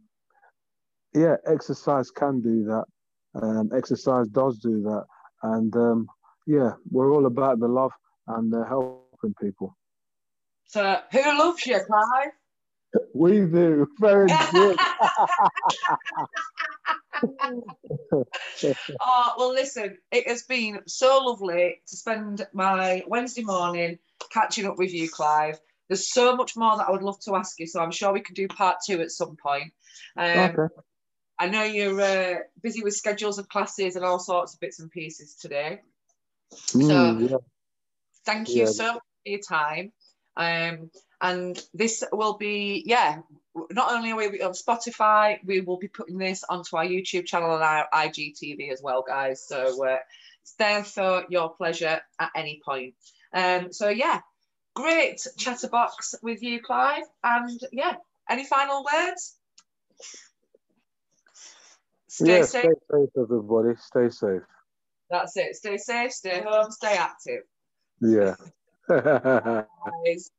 yeah, 1.14 1.36
exercise 1.46 2.10
can 2.10 2.40
do 2.40 2.64
that. 2.64 2.84
Um, 3.40 3.70
exercise 3.74 4.28
does 4.28 4.58
do 4.58 4.82
that. 4.82 5.04
And 5.42 5.74
um, 5.76 6.06
yeah, 6.46 6.72
we're 6.90 7.12
all 7.12 7.26
about 7.26 7.60
the 7.60 7.68
love 7.68 7.92
and 8.28 8.52
helping 8.68 9.34
people. 9.40 9.76
So, 10.66 10.98
who 11.12 11.38
loves 11.38 11.66
you, 11.66 11.80
Clive? 11.86 12.32
We 13.14 13.40
do. 13.40 13.88
Very 14.00 14.28
good. 14.52 14.78
oh, 19.00 19.32
well, 19.38 19.52
listen, 19.52 19.98
it 20.10 20.28
has 20.28 20.42
been 20.42 20.80
so 20.86 21.20
lovely 21.24 21.80
to 21.86 21.96
spend 21.96 22.46
my 22.52 23.02
Wednesday 23.06 23.42
morning 23.42 23.98
catching 24.32 24.66
up 24.66 24.78
with 24.78 24.92
you, 24.92 25.08
Clive. 25.08 25.58
There's 25.88 26.12
so 26.12 26.36
much 26.36 26.56
more 26.56 26.76
that 26.76 26.88
I 26.88 26.90
would 26.90 27.02
love 27.02 27.20
to 27.20 27.36
ask 27.36 27.58
you, 27.58 27.66
so 27.66 27.80
I'm 27.80 27.90
sure 27.90 28.12
we 28.12 28.20
can 28.20 28.34
do 28.34 28.48
part 28.48 28.78
two 28.86 29.00
at 29.00 29.10
some 29.10 29.36
point. 29.36 29.72
Um, 30.16 30.38
okay. 30.38 30.74
I 31.38 31.48
know 31.48 31.64
you're 31.64 32.00
uh, 32.00 32.36
busy 32.62 32.82
with 32.82 32.94
schedules 32.94 33.38
of 33.38 33.48
classes 33.48 33.96
and 33.96 34.04
all 34.04 34.18
sorts 34.18 34.54
of 34.54 34.60
bits 34.60 34.80
and 34.80 34.90
pieces 34.90 35.34
today. 35.34 35.80
Mm, 36.52 36.86
so, 36.86 37.18
yeah. 37.18 37.36
thank 38.24 38.48
you 38.48 38.64
yeah. 38.64 38.70
so 38.70 38.92
much 38.94 39.02
for 39.24 39.30
your 39.30 39.40
time. 39.40 39.92
Um, 40.36 40.90
and 41.20 41.62
this 41.72 42.04
will 42.12 42.36
be, 42.36 42.82
yeah, 42.86 43.20
not 43.70 43.92
only 43.92 44.10
are 44.12 44.16
we 44.16 44.42
on 44.42 44.52
Spotify, 44.52 45.38
we 45.44 45.60
will 45.60 45.78
be 45.78 45.88
putting 45.88 46.18
this 46.18 46.44
onto 46.48 46.76
our 46.76 46.84
YouTube 46.84 47.26
channel 47.26 47.54
and 47.54 47.62
our 47.62 47.88
IGTV 47.92 48.72
as 48.72 48.82
well, 48.82 49.04
guys. 49.06 49.46
So 49.46 49.86
uh, 49.86 49.98
it's 50.42 50.54
there 50.54 50.84
for 50.84 51.24
your 51.28 51.50
pleasure 51.50 52.00
at 52.18 52.30
any 52.34 52.60
point. 52.64 52.94
Um, 53.32 53.72
so 53.72 53.88
yeah, 53.88 54.20
great 54.74 55.26
chatterbox 55.38 56.16
with 56.22 56.42
you, 56.42 56.60
Clive. 56.60 57.04
And 57.22 57.60
yeah, 57.72 57.94
any 58.28 58.44
final 58.44 58.84
words? 58.84 59.36
Stay 62.08 62.38
yeah, 62.38 62.44
safe. 62.44 62.62
Stay 62.62 63.00
safe, 63.00 63.10
everybody. 63.18 63.74
Stay 63.76 64.08
safe. 64.10 64.42
That's 65.10 65.36
it. 65.36 65.56
Stay 65.56 65.76
safe, 65.78 66.12
stay 66.12 66.42
home, 66.44 66.70
stay 66.70 66.96
active. 66.96 67.42
Yeah. 68.00 68.34
Mas 70.04 70.32